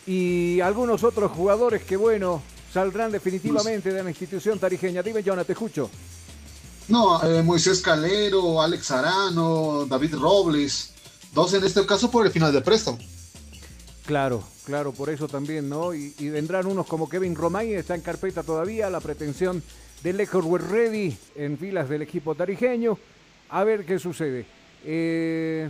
[0.06, 2.40] y algunos otros jugadores que, bueno,
[2.72, 5.02] saldrán definitivamente de la institución tarijeña.
[5.02, 5.90] Dime, Jonathan, te escucho.
[6.86, 10.92] No, eh, Moisés Calero, Alex Arano, David Robles,
[11.34, 12.98] dos en este caso por el final de préstamo.
[14.06, 15.92] Claro, claro, por eso también, ¿no?
[15.92, 19.60] Y, vendrán unos como Kevin Romay, está en carpeta todavía, la pretensión
[20.02, 22.98] del We're Ready en filas del equipo tarijeño.
[23.50, 24.46] A ver qué sucede.
[24.84, 25.68] Eh,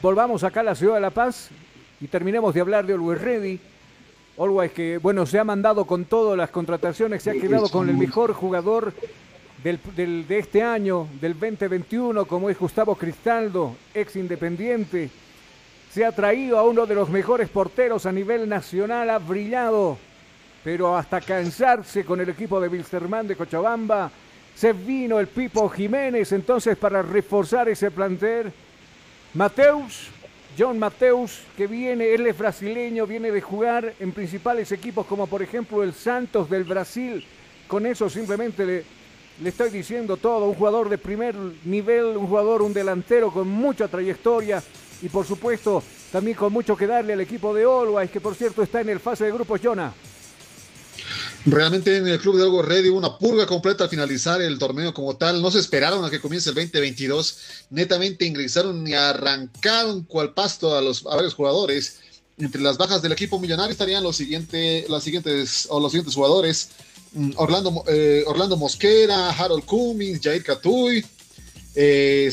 [0.00, 1.50] volvamos acá a la ciudad de La Paz
[2.00, 3.60] y terminemos de hablar de Always Ready.
[4.38, 7.96] Always que, bueno, se ha mandado con todas las contrataciones, se ha quedado con el
[7.96, 8.92] mejor jugador
[9.62, 15.10] del, de este año, del 2021, como es Gustavo Cristaldo, ex independiente.
[15.90, 19.96] Se ha traído a uno de los mejores porteros a nivel nacional, ha brillado,
[20.66, 24.10] pero hasta cansarse con el equipo de Wilstermann de Cochabamba.
[24.52, 28.52] Se vino el Pipo Jiménez entonces para reforzar ese plantel.
[29.34, 30.08] Mateus,
[30.58, 35.40] John Mateus, que viene, él es brasileño, viene de jugar en principales equipos como por
[35.40, 37.24] ejemplo el Santos del Brasil.
[37.68, 38.84] Con eso simplemente le,
[39.40, 43.86] le estoy diciendo todo, un jugador de primer nivel, un jugador, un delantero con mucha
[43.86, 44.60] trayectoria
[45.00, 48.64] y por supuesto también con mucho que darle al equipo de Always, que por cierto
[48.64, 49.94] está en el fase de grupos Jonah.
[51.46, 55.16] Realmente en el club de Algo hubo una purga completa al finalizar el torneo como
[55.16, 55.40] tal.
[55.40, 57.38] No se esperaron a que comience el 2022.
[57.70, 62.00] Netamente ingresaron y arrancaron cual pasto a, los, a varios jugadores.
[62.36, 64.86] Entre las bajas del equipo millonario estarían los, siguientes,
[65.68, 66.70] o los siguientes jugadores.
[67.12, 71.06] Mm, Orlando, eh, Orlando Mosquera, Harold Cummings, Jair Catuy,
[71.76, 72.28] eh,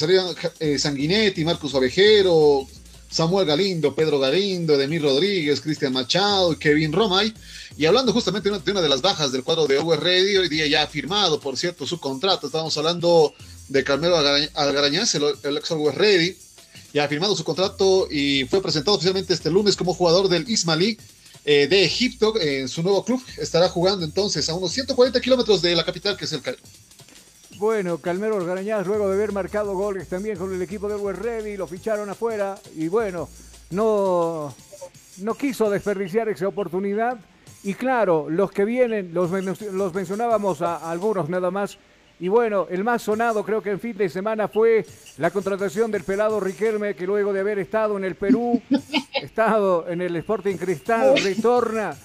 [0.59, 2.67] eh, Sanguinetti, Marcos Ovejero,
[3.11, 7.31] Samuel Galindo, Pedro Galindo, Demir Rodríguez, Cristian Machado Kevin Romay.
[7.75, 10.67] Y hablando justamente de una, de las bajas del cuadro de Over Ready, hoy día
[10.67, 12.47] ya ha firmado, por cierto, su contrato.
[12.47, 13.33] Estábamos hablando
[13.67, 16.37] de Carmelo Algarañaz, el, el ex Over Ready.
[16.93, 20.97] Ya ha firmado su contrato y fue presentado oficialmente este lunes como jugador del Ismaili
[21.45, 23.21] eh, de Egipto en su nuevo club.
[23.37, 26.61] Estará jugando entonces a unos 140 kilómetros de la capital, que es el Cairo.
[27.57, 31.57] Bueno, Calmero Garañaz, luego de haber marcado goles también con el equipo de West Ready,
[31.57, 33.29] lo ficharon afuera y bueno,
[33.71, 34.55] no,
[35.17, 37.19] no quiso desperdiciar esa oportunidad.
[37.63, 41.77] Y claro, los que vienen, los, los mencionábamos a algunos nada más,
[42.19, 44.85] y bueno, el más sonado creo que en fin de semana fue
[45.17, 48.61] la contratación del pelado Riquelme, que luego de haber estado en el Perú,
[49.21, 51.95] estado en el Sporting Cristal, retorna.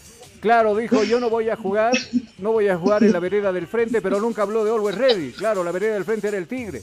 [0.41, 1.93] Claro, dijo, yo no voy a jugar,
[2.39, 5.33] no voy a jugar en la vereda del frente, pero nunca habló de Always Ready.
[5.33, 6.83] Claro, la vereda del frente era el Tigre.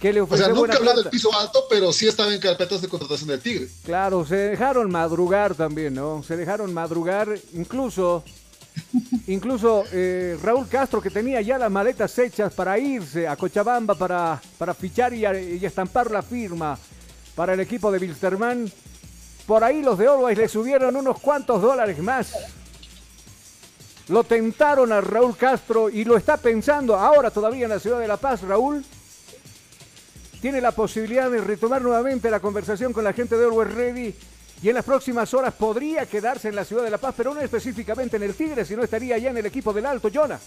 [0.00, 2.88] Que le o sea, nunca habló del piso alto, pero sí estaba en carpetas de
[2.88, 3.68] contratación del Tigre.
[3.84, 6.22] Claro, se dejaron madrugar también, ¿no?
[6.22, 8.22] Se dejaron madrugar, incluso
[9.26, 14.40] Incluso eh, Raúl Castro, que tenía ya las maletas hechas para irse a Cochabamba para,
[14.58, 15.24] para fichar y,
[15.64, 16.78] estampar la firma
[17.34, 18.70] para el equipo de Wilstermann,
[19.46, 22.32] por ahí los de Always le subieron unos cuantos dólares más.
[24.08, 28.08] Lo tentaron a Raúl Castro y lo está pensando ahora todavía en la ciudad de
[28.08, 28.84] La Paz, Raúl.
[30.46, 34.14] Tiene la posibilidad de retomar nuevamente la conversación con la gente de Always Ready
[34.62, 37.40] y en las próximas horas podría quedarse en la ciudad de La Paz, pero no
[37.40, 40.38] específicamente en el Tigre, sino estaría ya en el equipo del Alto, Jonah.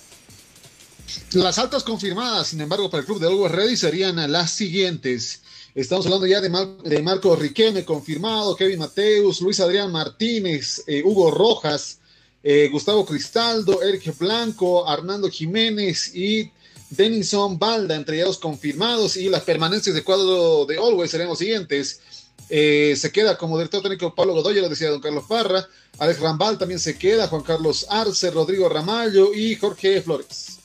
[1.34, 5.42] Las altas confirmadas, sin embargo, para el club de Always Ready serían las siguientes.
[5.76, 12.00] Estamos hablando ya de, Marco Riquelme confirmado, Kevin Mateus, Luis Adrián Martínez, eh, Hugo Rojas,
[12.42, 16.54] eh, Gustavo Cristaldo, Eric Blanco, Arnando Jiménez y
[16.90, 19.18] Denison Balda, entre ellos confirmados.
[19.18, 22.02] Y las permanencias de cuadro de Always serían los siguientes.
[22.50, 25.68] Eh, se queda como director técnico Pablo Godoy, ya lo decía don Carlos Parra.
[26.00, 30.58] Alex Rambal también se queda, Juan Carlos Arce, Rodrigo Ramallo y Jorge Flores.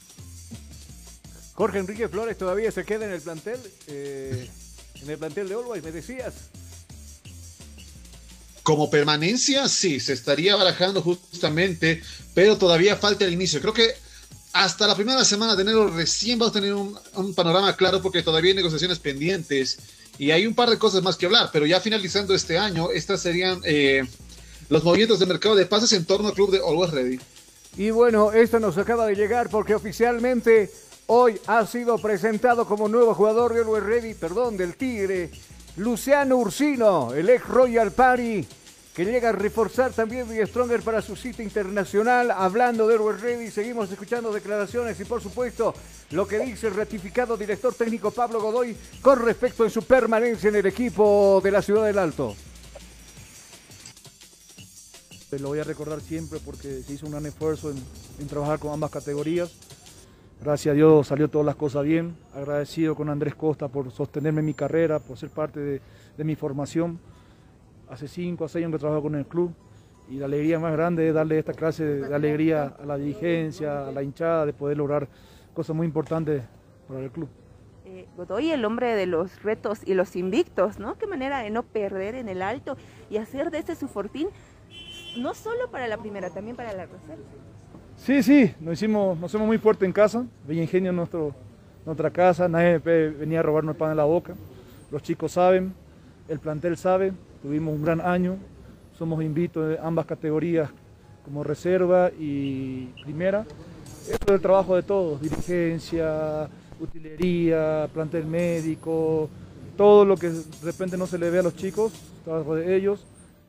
[1.55, 4.49] Jorge Enrique Flores todavía se queda en el plantel, eh,
[5.03, 6.35] en el plantel de Always, me decías.
[8.63, 12.03] Como permanencia, sí, se estaría barajando justamente,
[12.33, 13.61] pero todavía falta el inicio.
[13.61, 13.95] Creo que
[14.55, 18.23] hasta la primera semana de enero recién vamos a tener un, un panorama claro porque
[18.23, 19.79] todavía hay negociaciones pendientes
[20.17, 23.21] y hay un par de cosas más que hablar, pero ya finalizando este año, estas
[23.21, 24.05] serían eh,
[24.69, 27.21] los movimientos de mercado de pases en torno al club de Always Ready.
[27.77, 30.71] Y bueno, esto nos acaba de llegar porque oficialmente
[31.09, 35.33] hoy ha sido presentado como nuevo jugador de Always Ready, perdón, del Tigre,
[35.77, 38.47] Luciano Ursino, el ex Royal Party
[38.95, 42.31] que llega a reforzar también The Stronger para su cita internacional.
[42.31, 45.75] Hablando de Erwin Ready, seguimos escuchando declaraciones y por supuesto
[46.13, 50.57] lo que dice el ratificado director técnico Pablo Godoy con respecto en su permanencia en
[50.57, 52.37] el equipo de la Ciudad del Alto.
[55.41, 58.93] Lo voy a recordar siempre porque se hizo un gran esfuerzo en, trabajar con ambas
[58.93, 59.51] categorías.
[60.41, 62.17] Gracias a Dios salió todas las cosas bien.
[62.33, 65.81] Agradecido con Andrés Costa por sostenerme en mi carrera, por ser parte
[66.17, 67.01] de mi formación
[67.89, 69.53] hace 5 o 6 años que trabajo con el club
[70.09, 73.93] y la alegría más grande es darle esta clase de alegría a la dirigencia, a
[73.93, 75.09] la hinchada, de poder lograr
[75.55, 76.43] cosas muy importantes
[76.87, 77.29] para el club.
[77.87, 80.97] Eh, Godoy, el hombre de los retos y los invictos, ¿no?
[80.99, 82.77] Qué manera de no perder en el alto
[83.11, 84.29] y hacer de este su fortín,
[85.19, 87.25] no solo para la primera, también para la reserva.
[87.97, 91.35] Sí, sí, nos hicimos, nos hicimos muy fuerte en casa, Bella Ingenio nuestro,
[91.87, 94.35] nuestra casa, nadie venía a robarnos el pan en la boca,
[94.91, 95.73] los chicos saben,
[96.27, 97.13] el plantel sabe,
[97.45, 98.39] tuvimos un gran año,
[98.99, 100.71] somos invitos de ambas categorías
[101.27, 103.45] como reserva y primera.
[104.11, 106.49] Esto es el trabajo de todos, dirigencia,
[106.81, 109.29] utilería, plantel médico,
[109.77, 111.93] todo lo que de repente no se le ve a los chicos,
[112.25, 113.05] trabajo de ellos.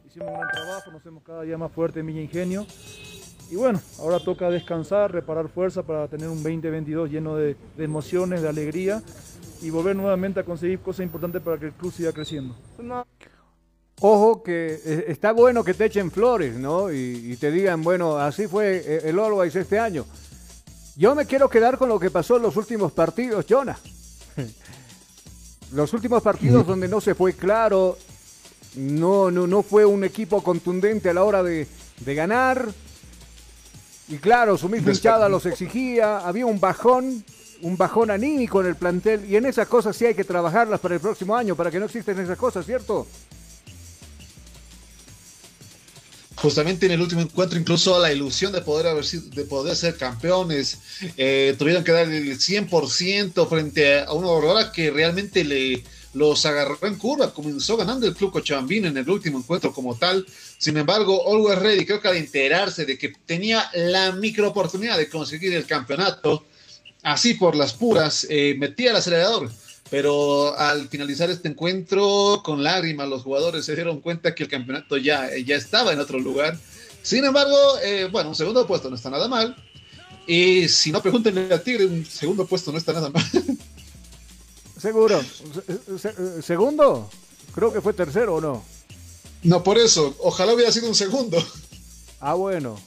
[0.06, 2.66] Hicimos un gran trabajo, nos hacemos cada día más fuerte en Villa Ingenio.
[3.50, 8.50] Y bueno, ahora toca descansar, reparar fuerza para tener un 2022 lleno de emociones, de
[8.50, 9.02] alegría
[9.62, 12.56] y volver nuevamente a conseguir cosas importantes para que el club siga creciendo.
[14.02, 16.92] Ojo que eh, está bueno que te echen flores, ¿no?
[16.92, 20.06] Y, y te digan, bueno, así fue eh, el Always este año.
[20.98, 23.78] Yo me quiero quedar con lo que pasó en los últimos partidos, Jonah.
[25.74, 27.98] Los últimos partidos donde no se fue claro,
[28.76, 31.68] no, no, no fue un equipo contundente a la hora de,
[32.00, 32.70] de ganar.
[34.08, 37.26] Y claro, su misma hinchada los exigía, había un bajón,
[37.62, 39.26] un bajón anímico en el plantel.
[39.30, 41.86] Y en esas cosas sí hay que trabajarlas para el próximo año, para que no
[41.86, 43.08] existan esas cosas, ¿cierto?
[46.36, 49.98] Justamente en el último encuentro incluso la ilusión de poder haber sido, de poder ser
[49.98, 50.78] campeones.
[51.18, 55.84] Eh, tuvieron que dar el 100% frente a una Aurora que realmente le
[56.16, 60.26] los agarró en curva, comenzó ganando el club Cochabambino en el último encuentro como tal,
[60.58, 65.10] sin embargo Always Ready creo que al enterarse de que tenía la micro oportunidad de
[65.10, 66.46] conseguir el campeonato,
[67.04, 69.52] así por las puras, eh, metía el acelerador,
[69.90, 74.98] pero al finalizar este encuentro, con lágrimas, los jugadores se dieron cuenta que el campeonato
[74.98, 76.58] ya, ya estaba en otro lugar.
[77.04, 79.56] Sin embargo, eh, bueno, un segundo puesto no está nada mal.
[80.28, 83.24] Y si no, pregúntenle a Tigre, un segundo puesto no está nada mal.
[84.82, 85.22] Seguro.
[86.00, 87.10] Se- ¿Segundo?
[87.54, 88.64] Creo que fue tercero o no.
[89.44, 91.38] No, por eso, ojalá hubiera sido un segundo.
[92.20, 92.80] Ah, bueno.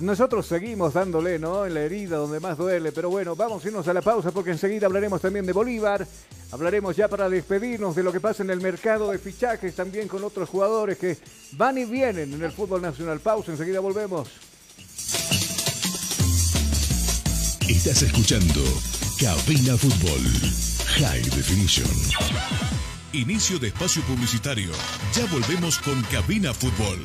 [0.00, 1.64] Nosotros seguimos dándole, ¿no?
[1.64, 2.92] En la herida donde más duele.
[2.92, 6.06] Pero bueno, vamos a irnos a la pausa porque enseguida hablaremos también de Bolívar.
[6.52, 10.22] Hablaremos ya para despedirnos de lo que pasa en el mercado de fichajes también con
[10.24, 11.16] otros jugadores que
[11.52, 13.20] van y vienen en el fútbol nacional.
[13.20, 14.28] Pausa, enseguida volvemos.
[17.68, 18.62] Estás escuchando
[19.18, 20.22] Cabina Fútbol
[20.98, 21.88] High Definition.
[23.12, 24.70] Inicio de espacio publicitario.
[25.14, 27.04] Ya volvemos con Cabina Fútbol.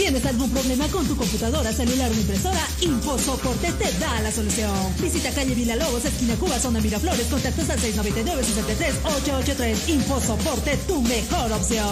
[0.00, 2.66] ¿Tienes algún problema con tu computadora, celular o impresora?
[2.80, 4.72] InfoSoporte te da la solución.
[4.98, 9.90] Visita calle Vila Lobos, esquina Cuba, zona Miraflores, contactos al 699-63-883.
[9.90, 11.84] InfoSoporte, tu mejor opción.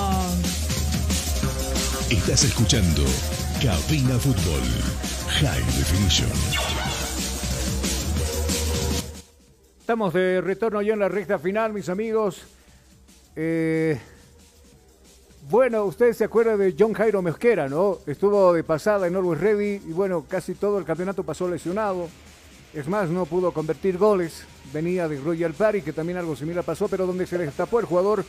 [2.09, 3.05] Estás escuchando
[3.63, 4.63] Cabina Fútbol
[5.29, 6.33] High Definition.
[9.81, 12.41] Estamos de retorno ya en la recta final, mis amigos.
[13.37, 14.01] Eh,
[15.51, 17.99] bueno, ustedes se acuerdan de John Jairo Mosquera, ¿no?
[18.07, 22.09] Estuvo de pasada en Norway Ready y bueno, casi todo el campeonato pasó lesionado.
[22.75, 24.45] Es más, no pudo convertir goles.
[24.75, 27.87] Venía de Royal Party, que también algo similar pasó, pero donde se le destapó el
[27.87, 28.27] jugador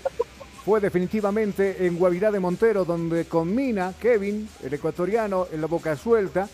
[0.63, 5.97] fue definitivamente en Guavirá de Montero, donde con Mina, Kevin, el ecuatoriano, en la boca
[5.97, 6.47] suelta,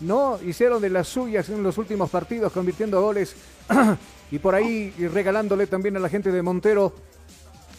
[0.00, 3.36] no hicieron de las suyas en los últimos partidos, convirtiendo goles
[4.32, 6.92] y por ahí regalándole también a la gente de Montero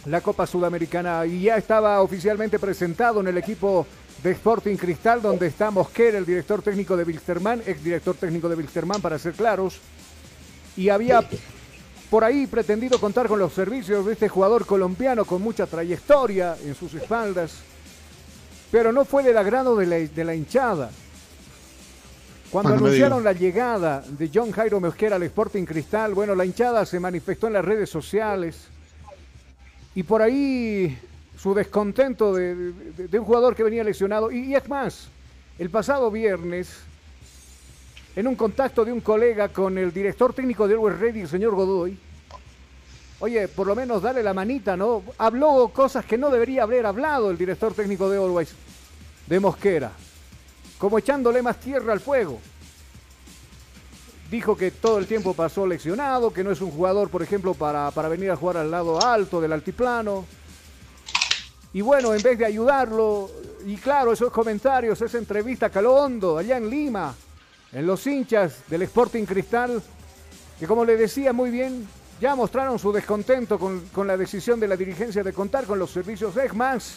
[0.06, 3.86] la Copa Sudamericana y ya estaba oficialmente presentado en el equipo
[4.24, 8.56] de Sporting Cristal, donde está Mosquera, el director técnico de Wilstermann, ex director técnico de
[8.56, 9.80] Wilstermann, para ser claros,
[10.76, 11.22] y había
[12.10, 16.76] por ahí pretendido contar con los servicios de este jugador colombiano con mucha trayectoria en
[16.76, 17.60] sus espaldas,
[18.72, 20.90] pero no fue del agrado de la, de la hinchada.
[22.52, 27.00] Cuando anunciaron la llegada de John Jairo Mosquera al Sporting Cristal, bueno, la hinchada se
[27.00, 28.70] manifestó en las redes sociales
[30.00, 30.98] y por ahí
[31.38, 32.74] su descontento de,
[33.20, 34.32] un jugador que venía lesionado.
[34.32, 35.10] Y, y, es más,
[35.58, 36.70] el pasado viernes,
[38.16, 41.54] en un contacto de un colega con el director técnico de Always Ready, el señor
[41.54, 42.00] Godoy,
[43.20, 45.04] oye, por lo menos dale la manita, ¿no?
[45.18, 48.56] Habló cosas que no debería haber hablado el director técnico de Always,
[49.28, 49.92] de Mosquera,
[50.78, 52.40] como echándole más tierra al fuego
[54.30, 57.92] dijo que todo el tiempo pasó leccionado, que no es un jugador, por ejemplo, para,
[57.92, 60.26] para, venir a jugar al lado alto del altiplano.
[61.74, 63.30] Y bueno, en vez de ayudarlo,
[63.66, 67.16] y claro, esos comentarios, esa entrevista caló hondo allá en Lima,
[67.72, 69.82] en los hinchas del Sporting Cristal,
[70.60, 71.88] que como le decía muy bien,
[72.20, 75.92] ya mostraron su descontento con, con la decisión de la dirigencia de contar con los
[75.92, 76.96] servicios EGMAS.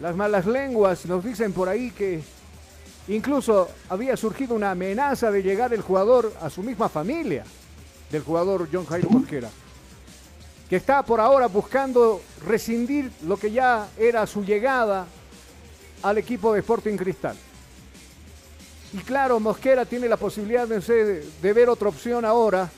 [0.00, 2.22] Las malas lenguas nos dicen por ahí que
[3.08, 7.44] Incluso había surgido una amenaza de llegar el jugador a su misma familia,
[8.10, 9.50] del jugador John Jairo Mosquera.
[10.68, 15.06] que está por ahora buscando rescindir lo que ya era su llegada
[16.02, 17.36] al equipo de Sporting Cristal.
[18.94, 22.70] Y claro, Mosquera tiene la posibilidad de, ver otra opción ahora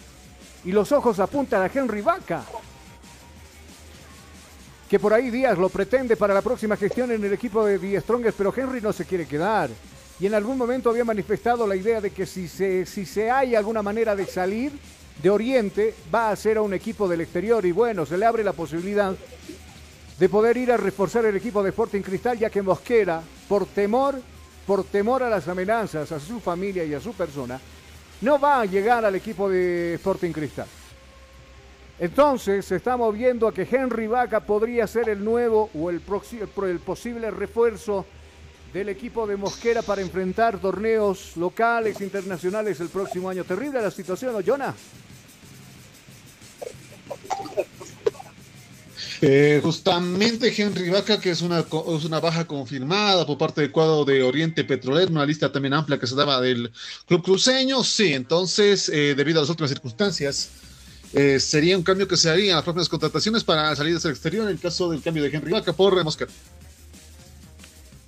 [0.64, 2.42] y los ojos apuntan a Henry Vaca,
[4.88, 8.36] que por ahí Díaz lo pretende para la próxima gestión en el equipo de Strongest,
[8.36, 9.70] pero Henry no se quiere quedar.
[10.18, 13.54] Y en algún momento había manifestado la idea de que si se, si se hay
[13.54, 14.72] alguna manera de salir
[15.22, 17.64] de Oriente, va a ser a un equipo del exterior.
[17.66, 19.14] Y bueno, se le abre la posibilidad
[20.18, 24.20] de poder ir a reforzar el equipo de Sporting Cristal, ya que Mosquera, por temor,
[24.66, 27.60] por temor a las amenazas a su familia y a su persona,
[28.22, 30.66] no va a llegar al equipo de Sporting Cristal.
[31.98, 36.02] Entonces se está moviendo a que Henry Vaca podría ser el nuevo o el,
[36.62, 38.04] el posible refuerzo
[38.76, 43.42] del equipo de Mosquera para enfrentar torneos locales, internacionales el próximo año.
[43.42, 44.74] Terrible la situación, ¿no?
[49.22, 54.04] Eh, justamente Henry Vaca, que es una, es una baja confirmada por parte del cuadro
[54.04, 56.70] de Oriente Petrolero, una lista también amplia que se daba del
[57.06, 57.82] club cruceño.
[57.82, 60.50] Sí, entonces, eh, debido a las últimas circunstancias,
[61.14, 64.44] eh, sería un cambio que se haría en las propias contrataciones para salidas al exterior
[64.44, 66.30] en el caso del cambio de Henry Vaca por Mosquera.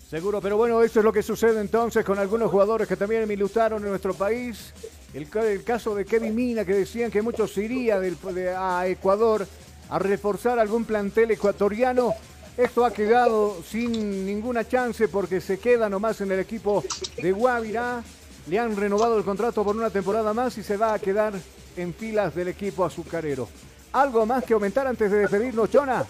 [0.09, 3.83] Seguro, pero bueno, esto es lo que sucede entonces con algunos jugadores que también militaron
[3.83, 4.73] en nuestro país.
[5.13, 5.29] El,
[5.63, 8.17] caso de Kevin Mina, que decían que muchos iría del,
[8.57, 9.47] a Ecuador
[9.91, 12.15] a reforzar algún plantel ecuatoriano.
[12.57, 16.83] Esto ha quedado sin ninguna chance porque se queda nomás en el equipo
[17.21, 18.03] de Guavirá.
[18.47, 21.35] Le han renovado el contrato por una temporada más y se va a quedar
[21.77, 23.47] en filas del equipo azucarero.
[23.93, 26.07] ¿Algo más que aumentar antes de despedirnos, Chona?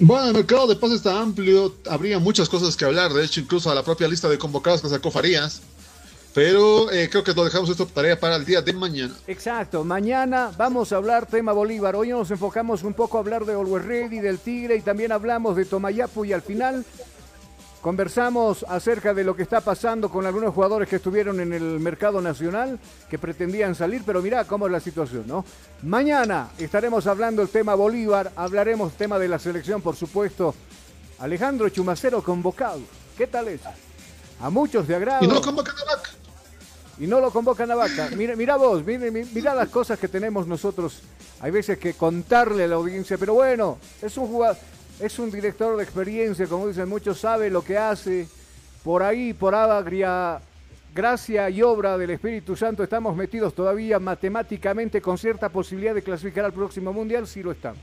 [0.00, 3.68] Bueno, el mercado de pases está amplio, habría muchas cosas que hablar, de hecho incluso
[3.68, 5.60] a la propia lista de convocados que sacó Farías,
[6.32, 9.12] pero eh, creo que lo dejamos esto tarea para el día de mañana.
[9.26, 13.54] Exacto, mañana vamos a hablar tema Bolívar, hoy nos enfocamos un poco a hablar de
[13.54, 16.84] Always Ready, del Tigre y también hablamos de Tomayapu y al final
[17.88, 22.20] Conversamos acerca de lo que está pasando con algunos jugadores que estuvieron en el mercado
[22.20, 22.78] nacional,
[23.08, 25.42] que pretendían salir, pero mirá cómo es la situación, ¿no?
[25.84, 30.54] Mañana estaremos hablando el tema Bolívar, hablaremos tema de la selección, por supuesto.
[31.20, 32.80] Alejandro Chumacero convocado.
[33.16, 33.62] ¿Qué tal es?
[34.38, 35.24] A muchos de agrado.
[35.24, 36.10] Y no lo convocan a Vaca.
[36.98, 38.10] Y no lo convocan a Vaca.
[38.14, 41.00] Mira, mira vos, mira, mira las cosas que tenemos nosotros.
[41.40, 44.58] Hay veces que contarle a la audiencia, pero bueno, es un jugador
[45.00, 48.28] es un director de experiencia, como dicen muchos, sabe lo que hace.
[48.82, 50.40] Por ahí, por agria,
[50.94, 56.44] gracia y obra del Espíritu Santo, estamos metidos todavía matemáticamente con cierta posibilidad de clasificar
[56.44, 57.80] al próximo mundial, sí lo estamos.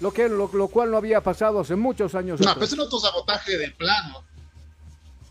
[0.00, 2.40] Lo, que, lo, cual no había pasado hace muchos años.
[2.40, 4.22] No, pero es un autosabotaje de plano.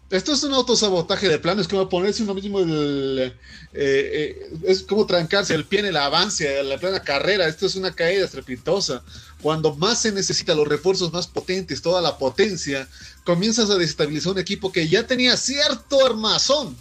[0.09, 3.33] Esto es un autosabotaje de plano, es como ponerse uno mismo el, eh,
[3.73, 7.47] eh, es como trancarse el pie en el avance, en la plena carrera.
[7.47, 9.03] Esto es una caída estrepitosa.
[9.41, 12.87] Cuando más se necesitan los refuerzos más potentes, toda la potencia,
[13.23, 16.75] comienzas a desestabilizar un equipo que ya tenía cierto armazón.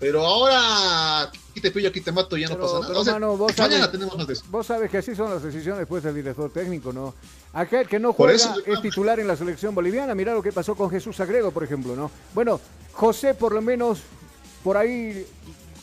[0.00, 3.18] Pero ahora, aquí te pillo, aquí te mato, ya no pasa nada.
[3.28, 4.44] vos mañana sabes, tenemos más de eso.
[4.50, 7.14] Vos sabes que así son las decisiones después del director técnico, ¿no?
[7.52, 10.14] Aquel que no juega es titular en la selección boliviana.
[10.14, 12.10] Mira lo que pasó con Jesús Sagredo, por ejemplo, ¿no?
[12.34, 12.60] Bueno,
[12.92, 13.98] José por lo menos
[14.64, 15.26] por ahí,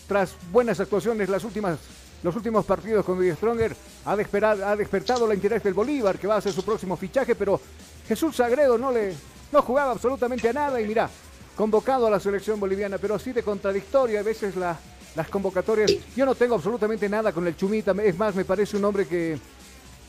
[0.08, 1.78] tras buenas actuaciones las últimas
[2.24, 6.41] los últimos partidos con Luis Stronger ha, despertado la interés del Bolívar, que va a
[6.41, 7.59] ser su próximo fichaje, pero
[8.07, 9.13] Jesús Sagredo no le
[9.51, 11.09] no jugaba absolutamente a nada y mira,
[11.55, 15.91] convocado a la selección boliviana, pero así de contradictoria a veces las convocatorias.
[16.15, 19.39] Yo no tengo absolutamente nada con el Chumita, es más, me parece un hombre que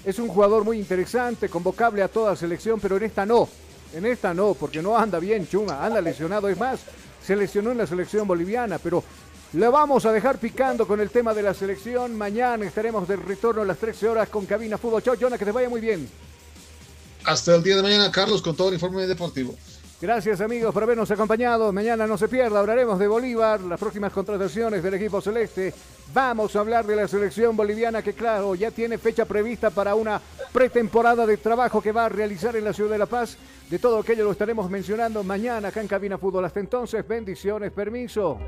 [0.04, 3.48] es un jugador muy interesante, convocable a toda selección, pero en esta no.
[3.92, 6.48] En esta no, porque no anda bien Chuma, anda lesionado.
[6.48, 6.80] Es más,
[7.24, 9.02] se lesionó en la selección boliviana, pero
[9.53, 12.16] le vamos a dejar picando con el tema de la selección.
[12.16, 15.03] Mañana estaremos de retorno a las 13 horas con Cabina Fútbol.
[15.03, 16.09] Chao, Jonah, que te vaya muy bien.
[17.24, 19.55] Hasta el día de mañana, Carlos, con todo el informe deportivo.
[20.01, 21.72] Gracias amigos por habernos acompañado.
[21.72, 25.74] Mañana no se pierda, hablaremos de Bolívar, las próximas contrataciones del equipo celeste.
[26.14, 30.20] Vamos a hablar de la selección boliviana que claro, ya tiene fecha prevista para una
[30.53, 33.36] pretemporada de trabajo que va a realizar en la ciudad de La Paz.
[33.68, 36.44] De todo aquello lo estaremos mencionando mañana acá en Cabina Fútbol.
[36.44, 38.38] Hasta entonces, bendiciones, permiso.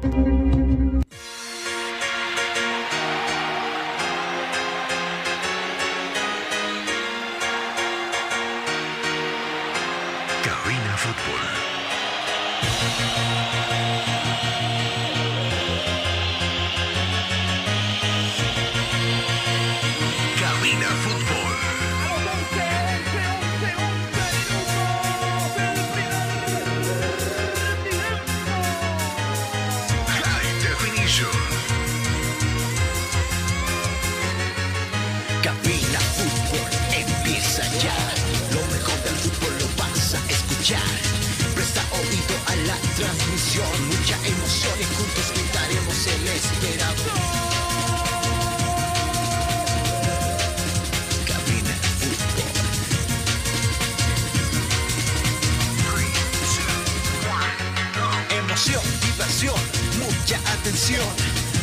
[60.37, 61.07] Atención.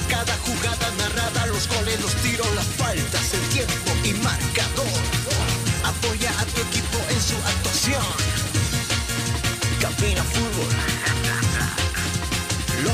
[0.10, 4.88] Cada jugada narrada, los goles, los tiros, las faltas, el tiempo y marcador.
[5.84, 8.04] Apoya a tu equipo en su actuación.
[9.82, 10.74] Cabina Fútbol.
[12.84, 12.94] Lo